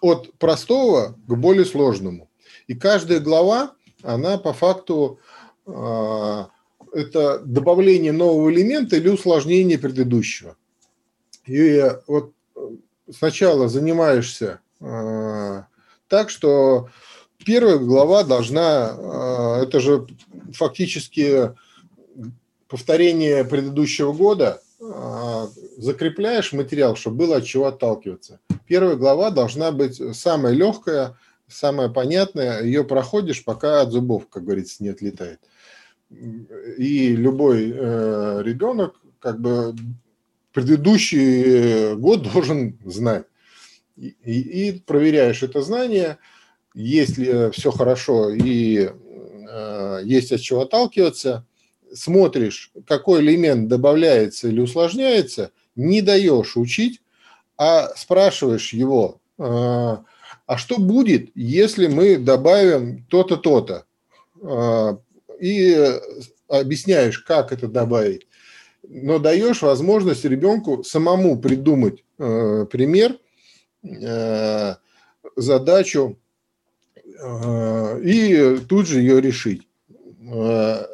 от 0.00 0.32
простого 0.38 1.18
к 1.26 1.34
более 1.34 1.66
сложному. 1.66 2.30
И 2.68 2.74
каждая 2.74 3.20
глава, 3.20 3.74
она 4.02 4.38
по 4.38 4.54
факту 4.54 5.20
э, 5.66 6.44
это 6.94 7.40
добавление 7.40 8.12
нового 8.12 8.50
элемента 8.50 8.96
или 8.96 9.10
усложнение 9.10 9.78
предыдущего. 9.78 10.56
И 11.44 11.92
вот 12.06 12.32
сначала 13.10 13.68
занимаешься 13.68 14.60
э, 14.80 15.62
так, 16.08 16.30
что 16.30 16.88
первая 17.44 17.76
глава 17.76 18.22
должна, 18.22 18.96
э, 18.96 19.64
это 19.64 19.78
же 19.78 20.06
фактически 20.54 21.52
повторение 22.72 23.44
предыдущего 23.44 24.14
года 24.14 24.62
а, 24.80 25.46
закрепляешь 25.76 26.54
материал, 26.54 26.96
чтобы 26.96 27.26
было 27.26 27.36
от 27.36 27.44
чего 27.44 27.66
отталкиваться. 27.66 28.40
Первая 28.66 28.96
глава 28.96 29.30
должна 29.30 29.72
быть 29.72 30.00
самая 30.16 30.54
легкая, 30.54 31.18
самая 31.46 31.90
понятная. 31.90 32.62
Ее 32.62 32.82
проходишь, 32.82 33.44
пока 33.44 33.82
от 33.82 33.92
зубов, 33.92 34.26
как 34.30 34.44
говорится, 34.44 34.82
не 34.82 34.88
отлетает. 34.88 35.40
И 36.08 37.14
любой 37.14 37.74
э, 37.74 38.42
ребенок, 38.42 38.94
как 39.18 39.38
бы 39.38 39.74
предыдущий 40.54 41.94
год 41.96 42.22
должен 42.32 42.78
знать. 42.86 43.26
И, 43.98 44.08
и 44.24 44.80
проверяешь 44.80 45.42
это 45.42 45.60
знание, 45.60 46.16
если 46.72 47.50
все 47.50 47.70
хорошо 47.70 48.30
и 48.30 48.88
э, 49.46 50.00
есть 50.04 50.32
от 50.32 50.40
чего 50.40 50.62
отталкиваться– 50.62 51.46
смотришь, 51.94 52.72
какой 52.86 53.20
элемент 53.20 53.68
добавляется 53.68 54.48
или 54.48 54.60
усложняется, 54.60 55.50
не 55.74 56.02
даешь 56.02 56.56
учить, 56.56 57.00
а 57.56 57.88
спрашиваешь 57.96 58.72
его, 58.72 59.20
а, 59.38 60.04
а 60.46 60.56
что 60.56 60.78
будет, 60.78 61.30
если 61.34 61.86
мы 61.86 62.16
добавим 62.16 63.04
то-то, 63.08 63.36
то-то? 63.36 63.84
А, 64.42 64.98
и 65.40 65.98
объясняешь, 66.48 67.18
как 67.18 67.52
это 67.52 67.68
добавить. 67.68 68.26
Но 68.88 69.18
даешь 69.18 69.62
возможность 69.62 70.24
ребенку 70.24 70.84
самому 70.84 71.38
придумать 71.40 72.04
а, 72.18 72.66
пример, 72.66 73.18
задачу 75.36 76.16
и 78.00 78.58
тут 78.68 78.86
же 78.86 79.00
ее 79.00 79.20
решить. 79.20 79.66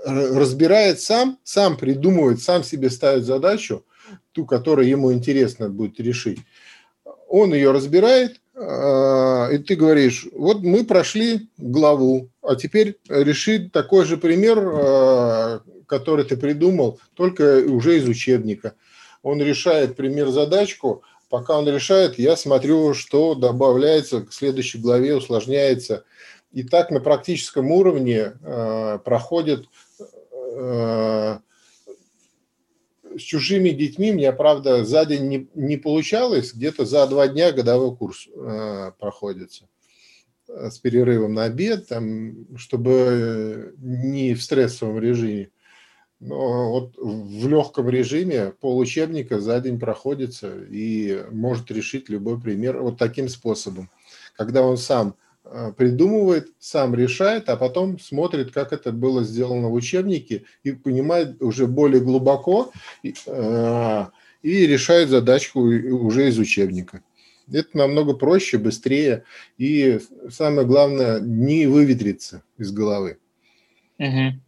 Разбирает 0.08 1.00
сам, 1.00 1.38
сам 1.44 1.76
придумывает, 1.76 2.42
сам 2.42 2.64
себе 2.64 2.90
ставит 2.90 3.24
задачу, 3.24 3.84
ту, 4.32 4.46
которую 4.46 4.88
ему 4.88 5.12
интересно 5.12 5.68
будет 5.68 6.00
решить. 6.00 6.38
Он 7.28 7.52
ее 7.52 7.72
разбирает, 7.72 8.40
э, 8.54 9.54
и 9.54 9.58
ты 9.58 9.76
говоришь, 9.76 10.26
вот 10.32 10.62
мы 10.62 10.84
прошли 10.84 11.48
главу, 11.58 12.30
а 12.42 12.56
теперь 12.56 12.96
реши 13.08 13.68
такой 13.70 14.06
же 14.06 14.16
пример, 14.16 14.58
э, 14.58 15.60
который 15.86 16.24
ты 16.24 16.36
придумал, 16.36 16.98
только 17.14 17.62
уже 17.66 17.98
из 17.98 18.08
учебника. 18.08 18.74
Он 19.22 19.42
решает 19.42 19.96
пример-задачку, 19.96 21.02
пока 21.28 21.58
он 21.58 21.68
решает, 21.68 22.18
я 22.18 22.36
смотрю, 22.36 22.94
что 22.94 23.34
добавляется 23.34 24.22
к 24.22 24.32
следующей 24.32 24.78
главе, 24.78 25.16
усложняется– 25.16 26.04
и 26.52 26.62
так 26.62 26.90
на 26.90 27.00
практическом 27.00 27.70
уровне 27.70 28.32
э, 28.42 28.98
проходит 29.04 29.66
э, 30.58 31.38
с 33.16 33.20
чужими 33.20 33.70
детьми. 33.70 34.12
Мне, 34.12 34.32
правда, 34.32 34.84
за 34.84 35.04
день 35.04 35.28
не, 35.28 35.48
не 35.54 35.76
получалось, 35.76 36.52
где-то 36.52 36.84
за 36.84 37.06
два 37.06 37.28
дня 37.28 37.52
годовой 37.52 37.96
курс 37.96 38.28
э, 38.28 38.92
проходится 38.98 39.68
э, 40.48 40.70
с 40.70 40.78
перерывом 40.78 41.34
на 41.34 41.44
обед, 41.44 41.88
там, 41.88 42.56
чтобы 42.56 43.74
не 43.78 44.34
в 44.34 44.42
стрессовом 44.42 44.98
режиме. 44.98 45.50
Но 46.20 46.70
вот 46.70 46.96
в 46.96 47.46
легком 47.46 47.88
режиме 47.88 48.52
получебника 48.60 49.40
за 49.40 49.60
день 49.60 49.78
проходится 49.78 50.52
и 50.64 51.24
может 51.30 51.70
решить 51.70 52.08
любой 52.08 52.40
пример 52.40 52.80
вот 52.82 52.98
таким 52.98 53.28
способом. 53.28 53.88
Когда 54.36 54.62
он 54.62 54.76
сам 54.76 55.14
придумывает, 55.76 56.48
сам 56.58 56.94
решает, 56.94 57.48
а 57.48 57.56
потом 57.56 57.98
смотрит, 57.98 58.52
как 58.52 58.72
это 58.72 58.92
было 58.92 59.24
сделано 59.24 59.68
в 59.68 59.74
учебнике 59.74 60.44
и 60.62 60.72
понимает 60.72 61.40
уже 61.42 61.66
более 61.66 62.00
глубоко 62.00 62.70
и, 63.02 63.14
э, 63.26 64.06
и 64.42 64.66
решает 64.66 65.08
задачку 65.08 65.60
уже 65.60 66.28
из 66.28 66.38
учебника. 66.38 67.02
Это 67.50 67.78
намного 67.78 68.12
проще, 68.12 68.58
быстрее 68.58 69.24
и 69.56 70.00
самое 70.30 70.66
главное 70.66 71.18
не 71.20 71.66
выветриться 71.66 72.42
из 72.58 72.70
головы. 72.72 73.18
Угу. 73.98 74.40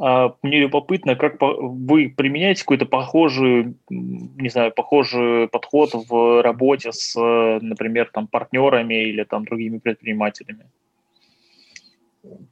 А, 0.00 0.34
мне 0.42 0.60
любопытно, 0.60 1.16
как 1.16 1.36
вы 1.40 2.08
применяете 2.16 2.62
какой-то 2.62 2.86
похожий, 2.86 3.74
не 3.90 4.48
знаю, 4.48 4.72
похожий 4.72 5.48
подход 5.48 5.90
в 5.92 6.42
работе 6.42 6.92
с, 6.92 7.14
например, 7.16 8.10
там, 8.12 8.28
партнерами 8.28 9.08
или 9.08 9.24
там, 9.24 9.44
другими 9.44 9.78
предпринимателями? 9.78 10.66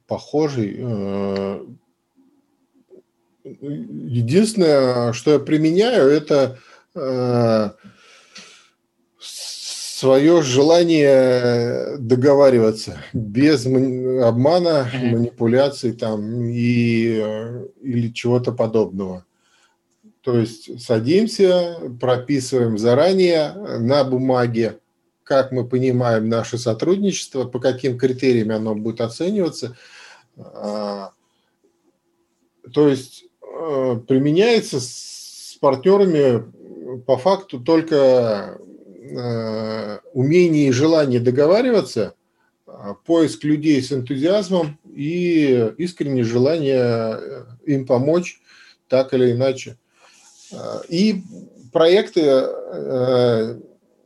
Похожий. 0.07 0.75
Э, 0.77 1.65
единственное, 3.43 5.13
что 5.13 5.31
я 5.31 5.39
применяю, 5.39 6.09
это 6.09 6.57
э, 6.95 7.69
свое 9.97 10.43
желание 10.43 11.97
договариваться 11.97 13.01
без 13.13 13.65
обмана, 13.65 14.87
mm-hmm. 14.93 15.09
манипуляций 15.09 15.93
там 15.93 16.43
и 16.43 17.19
или 17.81 18.13
чего-то 18.13 18.51
подобного. 18.51 19.25
То 20.21 20.37
есть 20.37 20.79
садимся, 20.83 21.79
прописываем 21.99 22.77
заранее 22.77 23.53
на 23.79 24.03
бумаге, 24.03 24.77
как 25.23 25.51
мы 25.51 25.67
понимаем 25.67 26.29
наше 26.29 26.59
сотрудничество, 26.59 27.45
по 27.45 27.59
каким 27.59 27.97
критериям 27.97 28.51
оно 28.51 28.75
будет 28.75 29.01
оцениваться. 29.01 29.75
А, 30.37 31.11
то 32.71 32.87
есть 32.87 33.25
э, 33.41 33.99
применяется 34.07 34.79
с 34.79 35.57
партнерами 35.59 36.43
по 37.07 37.17
факту 37.17 37.59
только 37.59 38.59
Э, 38.59 38.66
умение 40.13 40.67
и 40.67 40.71
желание 40.71 41.19
договариваться, 41.19 42.15
а, 42.67 42.93
поиск 42.93 43.43
людей 43.43 43.81
с 43.81 43.91
энтузиазмом 43.93 44.77
и 44.93 45.71
искреннее 45.77 46.25
желание 46.25 47.17
э, 47.17 47.45
им 47.65 47.85
помочь 47.87 48.41
так 48.89 49.13
или 49.13 49.31
иначе. 49.31 49.77
И 50.89 51.21
проекты 51.71 52.21
э, 52.21 53.59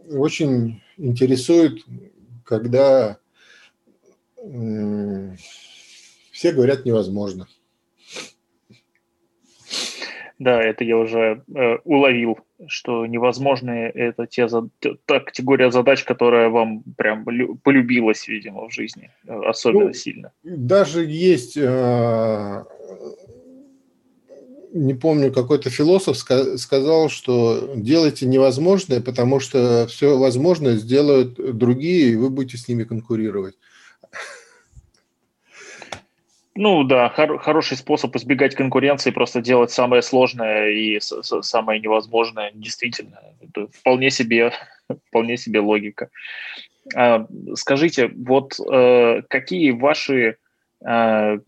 очень 0.10 0.82
интересуют, 0.98 1.86
когда 2.46 3.18
все 6.32 6.52
говорят 6.52 6.86
невозможно. 6.86 7.48
Да, 10.40 10.60
это 10.60 10.84
я 10.84 10.98
уже 10.98 11.44
э, 11.54 11.78
уловил, 11.84 12.40
что 12.68 13.06
невозможные 13.06 13.90
это 13.90 14.28
те, 14.28 14.48
та 15.06 15.20
категория 15.20 15.72
задач, 15.72 16.04
которая 16.04 16.50
вам 16.50 16.84
прям 16.98 17.26
полюбилась, 17.64 18.28
видимо, 18.28 18.68
в 18.68 18.74
жизни 18.74 19.10
э, 19.26 19.34
особенно 19.46 19.88
ну, 19.88 19.94
сильно. 19.94 20.32
Даже 20.44 21.06
есть 21.06 21.58
э, 21.58 22.64
не 24.74 24.94
помню, 24.94 25.32
какой-то 25.32 25.70
философ 25.70 26.18
сказал, 26.18 27.10
что 27.10 27.74
делайте 27.76 28.26
невозможное, 28.26 29.02
потому 29.02 29.40
что 29.40 29.88
все 29.88 30.18
возможное 30.18 30.78
сделают 30.78 31.58
другие, 31.58 32.12
и 32.12 32.16
вы 32.16 32.30
будете 32.30 32.58
с 32.58 32.68
ними 32.68 32.84
конкурировать. 32.84 33.56
Ну 36.56 36.84
да, 36.84 37.10
хор- 37.10 37.40
хороший 37.40 37.78
способ 37.78 38.16
избегать 38.16 38.56
конкуренции, 38.56 39.12
просто 39.12 39.42
делать 39.42 39.72
самое 39.72 40.02
сложное 40.02 40.70
и 40.70 41.00
самое 41.00 41.80
невозможное. 41.80 42.52
Действительно, 42.54 43.20
это 43.42 43.68
вполне 43.68 44.10
себе, 44.12 44.52
вполне 45.08 45.38
себе 45.38 45.62
логика. 45.62 46.10
А, 46.96 47.26
скажите, 47.56 48.10
вот 48.10 48.60
э, 48.60 49.22
какие 49.30 49.72
ваши 49.72 50.36
э, 50.86 51.40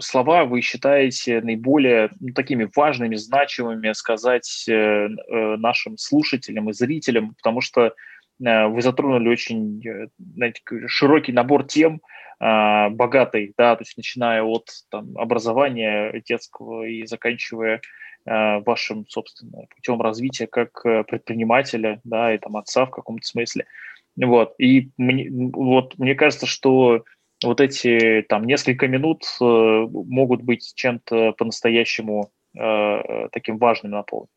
слова 0.00 0.44
вы 0.44 0.60
считаете 0.60 1.40
наиболее 1.40 2.10
ну, 2.20 2.34
такими 2.34 2.68
важными, 2.76 3.16
значимыми 3.16 3.92
сказать 3.92 4.66
э, 4.68 5.08
нашим 5.56 5.96
слушателям 5.96 6.68
и 6.68 6.72
зрителям, 6.74 7.34
потому 7.34 7.60
что 7.60 7.94
вы 8.38 8.82
затронули 8.82 9.28
очень 9.28 10.08
знаете, 10.18 10.62
широкий 10.88 11.30
набор 11.30 11.64
тем, 11.64 12.00
э, 12.00 12.00
богатой, 12.42 13.54
да, 13.56 13.76
то 13.76 13.82
есть 13.82 13.96
начиная 13.96 14.42
от 14.42 14.68
там, 14.90 15.16
образования 15.16 16.20
детского 16.26 16.82
и 16.82 17.06
заканчивая 17.06 17.80
э, 18.26 18.58
вашим, 18.60 19.06
собственно, 19.08 19.66
путем 19.74 20.00
развития 20.00 20.48
как 20.48 20.84
э, 20.84 21.04
предпринимателя, 21.04 22.00
да, 22.02 22.34
и 22.34 22.38
там 22.38 22.56
отца 22.56 22.86
в 22.86 22.90
каком-то 22.90 23.24
смысле. 23.24 23.66
Вот, 24.16 24.54
и 24.58 24.90
мне, 24.96 25.28
вот, 25.30 25.96
мне 25.98 26.16
кажется, 26.16 26.46
что 26.46 27.04
вот 27.44 27.60
эти 27.60 28.24
там 28.28 28.44
несколько 28.44 28.88
минут 28.88 29.24
э, 29.40 29.44
могут 29.44 30.42
быть 30.42 30.72
чем-то 30.74 31.32
по-настоящему 31.32 32.32
э, 32.58 33.28
таким 33.30 33.58
важным 33.58 33.92
на 33.92 34.02
пол. 34.02 34.28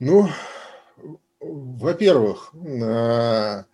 Ну, 0.00 0.28
во-первых, 1.44 2.52
э, 2.54 3.64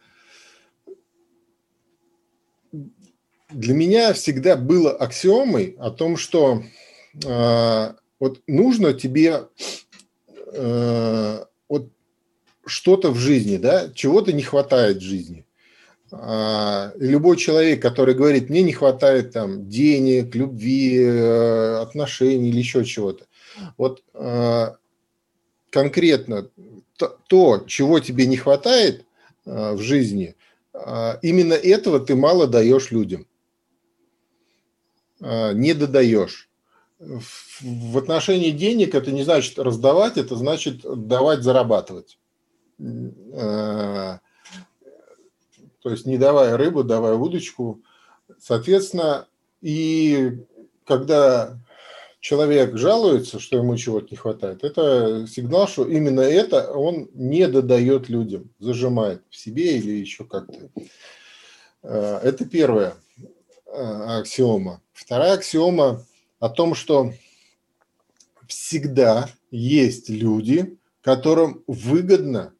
для 3.51 3.75
меня 3.75 4.13
всегда 4.13 4.57
было 4.57 4.93
аксиомой 4.93 5.77
о 5.79 5.91
том, 5.91 6.17
что 6.17 6.63
э, 7.25 7.93
вот 8.19 8.43
нужно 8.47 8.95
тебе 8.95 9.45
э, 10.53 11.45
вот 11.69 11.89
что-то 12.67 13.11
в 13.11 13.17
жизни, 13.17 13.57
да, 13.57 13.91
чего-то 13.95 14.33
не 14.33 14.43
хватает 14.43 14.99
в 14.99 15.03
жизни. 15.03 15.47
Любой 16.13 17.37
человек, 17.37 17.81
который 17.81 18.15
говорит, 18.17 18.51
мне 18.51 18.63
не 18.63 18.73
хватает 18.73 19.31
там 19.31 19.69
денег, 19.69 20.35
любви, 20.35 21.07
отношений 21.07 22.49
или 22.49 22.59
еще 22.59 22.85
чего-то, 22.85 23.27
вот 23.79 24.03
конкретно 25.71 26.51
то, 27.07 27.65
чего 27.67 28.01
тебе 28.01 28.27
не 28.27 28.37
хватает 28.37 29.05
а, 29.47 29.75
в 29.75 29.81
жизни, 29.81 30.37
а, 30.73 31.19
именно 31.23 31.55
этого 31.55 32.01
ты 32.01 32.15
мало 32.15 32.47
даешь 32.47 32.91
людям. 32.91 33.27
А, 35.21 35.53
не 35.53 35.75
додаешь. 35.75 36.49
В 36.99 37.97
отношении 37.97 38.51
денег 38.51 38.95
это 38.95 39.11
не 39.11 39.23
значит 39.23 39.59
раздавать, 39.59 40.19
это 40.19 40.37
значит 40.37 40.83
давать 40.83 41.43
зарабатывать. 41.43 42.19
То 42.77 44.21
есть 45.85 46.05
не 46.05 46.19
давая 46.19 46.59
рыбу, 46.59 46.85
давая 46.85 47.15
удочку. 47.15 47.81
Соответственно, 48.39 49.27
и 49.63 50.41
когда 50.85 51.59
человек 52.21 52.77
жалуется, 52.77 53.41
что 53.41 53.57
ему 53.57 53.77
чего-то 53.77 54.09
не 54.11 54.17
хватает, 54.17 54.63
это 54.63 55.27
сигнал, 55.27 55.67
что 55.67 55.89
именно 55.89 56.21
это 56.21 56.71
он 56.71 57.09
не 57.15 57.49
додает 57.49 58.09
людям, 58.09 58.51
зажимает 58.59 59.23
в 59.31 59.37
себе 59.37 59.79
или 59.79 59.93
еще 59.93 60.25
как-то. 60.25 60.71
Э, 61.83 62.21
это 62.23 62.45
первая 62.45 62.95
э, 63.67 63.73
аксиома. 63.73 64.83
Вторая 64.93 65.35
аксиома 65.35 66.05
о 66.39 66.51
том, 66.51 66.75
что 66.75 67.13
всегда 68.47 69.29
есть 69.51 70.11
люди, 70.11 70.77
которым 71.01 71.65
выгодно, 71.67 72.53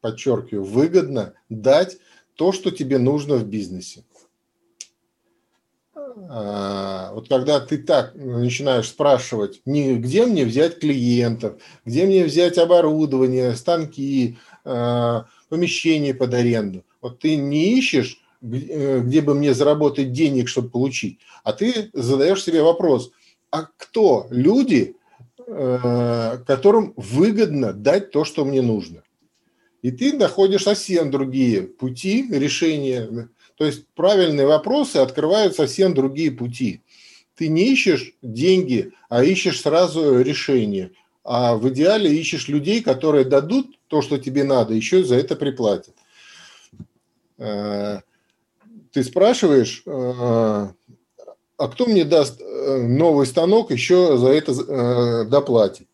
подчеркиваю, 0.00 0.64
выгодно 0.64 1.34
дать 1.48 1.98
то, 2.34 2.52
что 2.52 2.72
тебе 2.72 2.98
нужно 2.98 3.36
в 3.36 3.46
бизнесе. 3.46 4.04
А, 6.16 7.12
вот 7.12 7.28
когда 7.28 7.60
ты 7.60 7.78
так 7.78 8.14
начинаешь 8.14 8.88
спрашивать, 8.88 9.60
не 9.64 9.96
где 9.96 10.26
мне 10.26 10.44
взять 10.44 10.78
клиентов, 10.78 11.60
где 11.84 12.06
мне 12.06 12.24
взять 12.24 12.58
оборудование, 12.58 13.54
станки, 13.54 14.38
а, 14.64 15.26
помещение 15.48 16.14
под 16.14 16.34
аренду, 16.34 16.84
вот 17.00 17.18
ты 17.18 17.36
не 17.36 17.78
ищешь, 17.78 18.20
э, 18.42 19.00
где 19.00 19.20
бы 19.20 19.34
мне 19.34 19.54
заработать 19.54 20.12
денег, 20.12 20.48
чтобы 20.48 20.70
получить, 20.70 21.18
а 21.42 21.52
ты 21.52 21.90
задаешь 21.92 22.42
себе 22.42 22.62
вопрос, 22.62 23.10
а 23.50 23.68
кто 23.76 24.26
люди, 24.30 24.96
э, 25.46 26.38
которым 26.46 26.94
выгодно 26.96 27.72
дать 27.72 28.10
то, 28.10 28.24
что 28.24 28.44
мне 28.44 28.62
нужно? 28.62 29.02
И 29.82 29.90
ты 29.90 30.14
находишь 30.14 30.62
совсем 30.62 31.10
другие 31.10 31.62
пути 31.62 32.26
решения 32.30 33.28
то 33.56 33.64
есть 33.64 33.86
правильные 33.94 34.46
вопросы 34.46 34.96
открывают 34.96 35.54
совсем 35.54 35.94
другие 35.94 36.30
пути. 36.30 36.82
Ты 37.36 37.48
не 37.48 37.72
ищешь 37.72 38.14
деньги, 38.22 38.92
а 39.08 39.24
ищешь 39.24 39.60
сразу 39.60 40.20
решение. 40.20 40.92
А 41.24 41.56
в 41.56 41.68
идеале 41.70 42.14
ищешь 42.14 42.48
людей, 42.48 42.82
которые 42.82 43.24
дадут 43.24 43.78
то, 43.88 44.02
что 44.02 44.18
тебе 44.18 44.44
надо, 44.44 44.74
еще 44.74 45.04
за 45.04 45.16
это 45.16 45.36
приплатят. 45.36 45.94
Э, 47.38 48.00
ты 48.92 49.02
спрашиваешь, 49.02 49.82
э, 49.86 49.90
а 49.90 51.68
кто 51.68 51.86
мне 51.86 52.04
даст 52.04 52.40
э, 52.40 52.82
новый 52.82 53.26
станок, 53.26 53.70
еще 53.70 54.16
за 54.16 54.28
это 54.28 55.24
доплатит? 55.24 55.88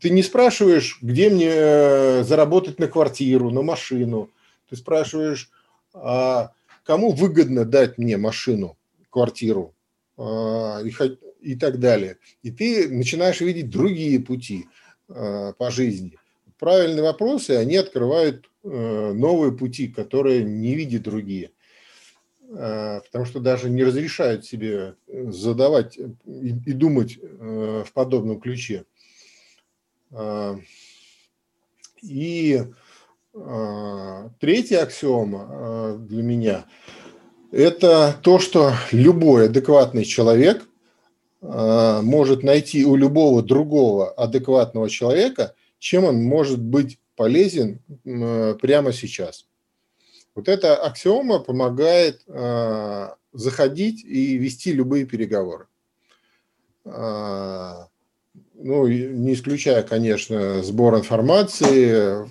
Ты 0.00 0.10
не 0.10 0.22
спрашиваешь, 0.22 0.98
где 1.02 1.30
мне 1.30 2.22
заработать 2.22 2.78
на 2.78 2.86
квартиру, 2.86 3.50
на 3.50 3.62
машину. 3.62 4.30
Ты 4.68 4.76
спрашиваешь, 4.76 5.50
а 5.96 6.52
кому 6.84 7.12
выгодно 7.12 7.64
дать 7.64 7.98
мне 7.98 8.16
машину, 8.16 8.76
квартиру 9.10 9.74
а, 10.16 10.80
и, 10.82 10.92
и 11.40 11.56
так 11.56 11.80
далее. 11.80 12.18
И 12.42 12.50
ты 12.50 12.88
начинаешь 12.88 13.40
видеть 13.40 13.70
другие 13.70 14.20
пути 14.20 14.66
а, 15.08 15.52
по 15.52 15.70
жизни. 15.70 16.18
Правильные 16.58 17.02
вопросы, 17.02 17.50
они 17.50 17.76
открывают 17.76 18.48
э, 18.64 19.12
новые 19.12 19.52
пути, 19.52 19.88
которые 19.88 20.42
не 20.42 20.74
видят 20.74 21.02
другие. 21.02 21.50
Потому 22.48 23.24
что 23.26 23.40
даже 23.40 23.68
не 23.68 23.84
разрешают 23.84 24.46
себе 24.46 24.94
задавать 25.06 25.98
и, 25.98 26.14
и 26.24 26.72
думать 26.72 27.18
э, 27.20 27.84
в 27.86 27.92
подобном 27.92 28.40
ключе. 28.40 28.86
И 32.02 32.56
а, 32.56 32.72
третья 34.40 34.82
аксиома 34.82 35.46
а, 35.48 35.96
для 35.98 36.22
меня– 36.22 36.64
это 37.52 38.16
то, 38.22 38.38
что 38.38 38.72
любой 38.92 39.46
адекватный 39.46 40.04
человек 40.04 40.66
а, 41.42 42.00
может 42.00 42.42
найти 42.42 42.86
у 42.86 42.96
любого 42.96 43.42
другого 43.42 44.10
адекватного 44.10 44.88
человека, 44.88 45.54
чем 45.78 46.04
он 46.04 46.22
может 46.24 46.60
быть 46.62 46.98
полезен 47.14 47.80
прямо 48.04 48.92
сейчас. 48.92 49.46
Вот 50.34 50.48
эта 50.48 50.76
аксиома 50.76 51.38
помогает 51.38 52.22
заходить 53.32 54.04
и 54.04 54.36
вести 54.36 54.72
любые 54.72 55.06
переговоры 55.06 55.66
ну, 58.58 58.86
не 58.86 59.34
исключая, 59.34 59.82
конечно, 59.82 60.62
сбор 60.62 60.96
информации, 60.96 62.26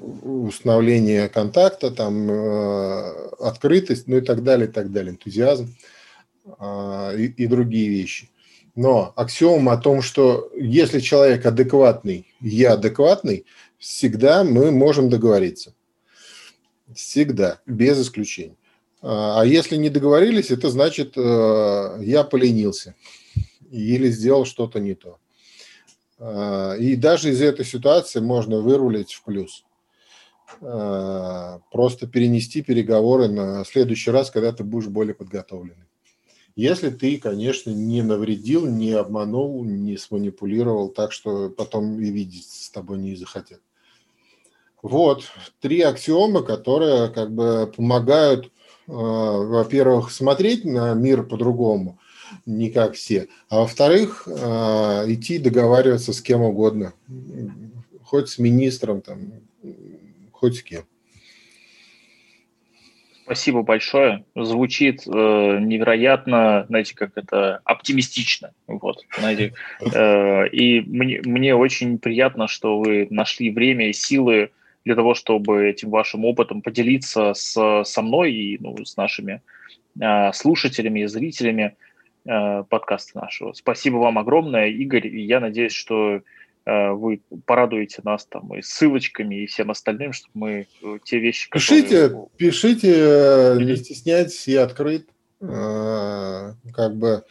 установление 0.48 1.30
контакта, 1.30 1.92
там, 1.92 2.30
э, 2.30 3.28
открытость, 3.40 4.08
ну 4.08 4.18
и 4.18 4.22
так 4.22 4.44
далее, 4.44 4.68
и 4.68 4.72
так 4.72 4.92
далее, 4.92 5.12
энтузиазм 5.12 5.76
э, 6.60 7.16
и, 7.18 7.26
и 7.26 7.48
другие 7.48 7.90
вещи. 7.90 8.30
Но 8.76 9.14
аксиома 9.16 9.74
о 9.74 9.78
том, 9.78 10.02
что 10.02 10.52
если 10.56 11.00
человек 11.00 11.46
адекватный, 11.46 12.28
я 12.42 12.74
адекватный, 12.74 13.46
всегда 13.78 14.44
мы 14.44 14.72
можем 14.72 15.10
договориться. 15.10 15.74
Всегда, 16.94 17.60
без 17.66 18.02
исключений. 18.02 18.58
А 19.02 19.44
если 19.44 19.76
не 19.76 19.90
договорились, 19.90 20.50
это 20.50 20.70
значит, 20.70 21.14
э, 21.16 21.98
я 22.02 22.24
поленился 22.24 22.96
или 23.70 24.10
сделал 24.10 24.46
что-то 24.46 24.80
не 24.80 24.96
то. 24.96 25.20
А, 26.20 26.74
и 26.74 26.96
даже 26.96 27.30
из 27.30 27.42
этой 27.42 27.66
ситуации 27.66 28.20
можно 28.20 28.60
вырулить 28.60 29.14
в 29.14 29.24
плюс. 29.24 29.66
просто 30.60 32.08
перенести 32.08 32.62
переговоры 32.62 33.28
на 33.28 33.66
следующий 33.66 34.12
раз, 34.12 34.30
когда 34.30 34.52
ты 34.52 34.64
будешь 34.64 34.88
более 34.88 35.16
подготовленный. 35.16 35.86
Если 36.56 36.90
ты, 36.90 37.18
конечно, 37.18 37.72
не 37.72 38.02
навредил, 38.02 38.66
не 38.66 38.92
обманул, 38.94 39.66
не 39.66 39.98
сманипулировал 39.98 40.88
так, 40.88 41.12
что 41.12 41.50
потом 41.50 42.00
и 42.00 42.10
видеть 42.10 42.50
с 42.50 42.70
тобой 42.70 42.98
не 42.98 43.16
захотят. 43.16 43.60
Вот, 44.82 45.24
три 45.60 45.82
аксиомы, 45.82 46.44
которые 46.44 47.10
как 47.10 47.34
бы 47.34 47.70
помогают, 47.76 48.46
э, 48.46 48.50
во-первых, 48.88 50.12
смотреть 50.12 50.64
на 50.64 50.94
мир 50.94 51.24
по-другому, 51.24 52.00
не 52.46 52.70
как 52.70 52.94
все, 52.94 53.28
а 53.50 53.60
во-вторых, 53.60 54.28
э, 54.28 54.32
идти 55.14 55.40
договариваться 55.40 56.14
с 56.14 56.22
кем 56.22 56.42
угодно, 56.42 56.94
хоть 58.04 58.30
с 58.30 58.40
министром, 58.40 59.02
там, 59.02 59.20
хоть 60.32 60.58
с 60.58 60.64
кем. 60.64 60.84
Спасибо 63.26 63.64
большое. 63.64 64.24
Звучит 64.36 65.02
э, 65.08 65.10
невероятно, 65.10 66.66
знаете, 66.70 66.94
как 66.96 67.14
это 67.16 67.60
оптимистично. 67.64 68.52
Вот, 68.68 69.04
знаете. 69.18 69.54
Э, 69.82 70.48
и 70.48 70.82
мне, 70.82 71.22
мне 71.26 71.56
очень 71.56 71.98
приятно, 71.98 72.48
что 72.48 72.78
вы 72.78 73.08
нашли 73.10 73.50
время 73.50 73.90
и 73.90 73.94
силы 73.94 74.52
для 74.86 74.94
того, 74.94 75.16
чтобы 75.16 75.68
этим 75.68 75.90
вашим 75.90 76.24
опытом 76.24 76.62
поделиться 76.62 77.34
с, 77.34 77.84
со 77.84 78.02
мной 78.04 78.32
и 78.32 78.58
ну, 78.60 78.86
с 78.86 78.96
нашими 78.96 79.42
э, 80.00 80.32
слушателями 80.32 81.00
и 81.00 81.08
зрителями 81.08 81.76
подкаста 82.26 83.20
нашего. 83.20 83.54
Спасибо 83.54 83.98
вам 83.98 84.18
огромное, 84.18 84.68
Игорь. 84.68 85.08
И 85.08 85.22
я 85.22 85.40
надеюсь, 85.40 85.74
что 85.74 86.22
Э, 86.66 86.94
вы 86.94 87.22
порадуете 87.46 88.02
нас 88.04 88.26
там 88.26 88.54
и 88.56 88.62
ссылочками, 88.62 89.44
и 89.44 89.46
всем 89.46 89.70
остальным, 89.70 90.14
чтобы 90.14 90.32
мы 90.34 90.68
э, 90.82 90.98
те 91.04 91.20
вещи, 91.20 91.50
Пишите, 91.52 92.10
которые... 92.10 92.28
пишите, 92.38 92.94
э, 92.96 93.58
не 93.62 93.76
стесняйтесь, 93.76 94.48
я 94.48 94.64
открыт. 94.64 95.08
Как 95.40 96.96
бы 96.96 97.24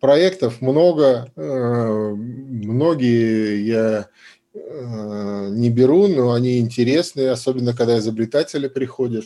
проектов 0.00 0.60
много, 0.60 1.30
многие 1.36 3.64
я 3.64 4.08
не 4.52 5.70
беру, 5.70 6.08
но 6.08 6.32
они 6.32 6.58
интересные, 6.58 7.30
особенно 7.30 7.74
когда 7.74 7.98
изобретатели 7.98 8.68
приходят. 8.68 9.24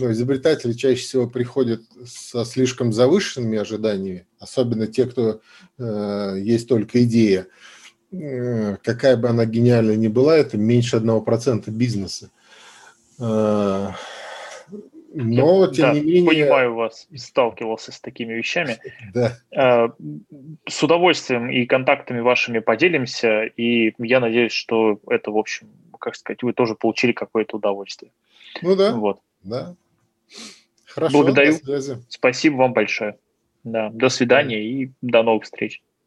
Но 0.00 0.12
изобретатели 0.12 0.72
чаще 0.72 1.02
всего 1.02 1.26
приходят 1.28 1.82
со 2.06 2.44
слишком 2.44 2.92
завышенными 2.92 3.58
ожиданиями, 3.58 4.26
особенно 4.38 4.86
те, 4.86 5.04
кто 5.04 5.40
э, 5.78 6.36
есть 6.38 6.68
только 6.68 7.04
идея. 7.04 7.46
Э, 8.12 8.76
какая 8.82 9.16
бы 9.16 9.28
она 9.28 9.44
гениальная 9.44 9.96
ни 9.96 10.08
была, 10.08 10.36
это 10.36 10.56
меньше 10.56 10.96
одного 10.96 11.20
процента 11.20 11.70
бизнеса. 11.70 12.30
Э, 13.18 13.88
но, 15.12 15.64
Я, 15.64 15.70
тем 15.70 15.86
да, 15.86 15.92
не 15.92 16.00
менее... 16.00 16.26
понимаю 16.26 16.74
вас, 16.74 17.06
сталкивался 17.14 17.92
с 17.92 18.00
такими 18.00 18.32
вещами. 18.32 18.78
Да. 19.12 19.36
Э, 19.50 19.88
с 20.66 20.82
удовольствием 20.82 21.50
и 21.50 21.66
контактами 21.66 22.20
вашими 22.20 22.60
поделимся, 22.60 23.42
и 23.44 23.92
я 23.98 24.20
надеюсь, 24.20 24.52
что 24.52 24.98
это, 25.08 25.30
в 25.30 25.36
общем, 25.36 25.68
как 25.98 26.16
сказать, 26.16 26.42
вы 26.42 26.54
тоже 26.54 26.74
получили 26.74 27.12
какое-то 27.12 27.58
удовольствие. 27.58 28.12
Ну 28.62 28.74
да. 28.74 28.92
Вот. 28.92 29.20
Да. 29.42 29.74
Хорошо, 30.86 31.22
Благодарю. 31.22 31.54
Спасибо 32.08 32.56
вам 32.56 32.72
большое. 32.72 33.18
Да, 33.62 33.90
до 33.90 34.08
свидания 34.08 34.64
и 34.64 34.92
до 35.02 35.22
новых 35.22 35.44
встреч. 35.44 35.82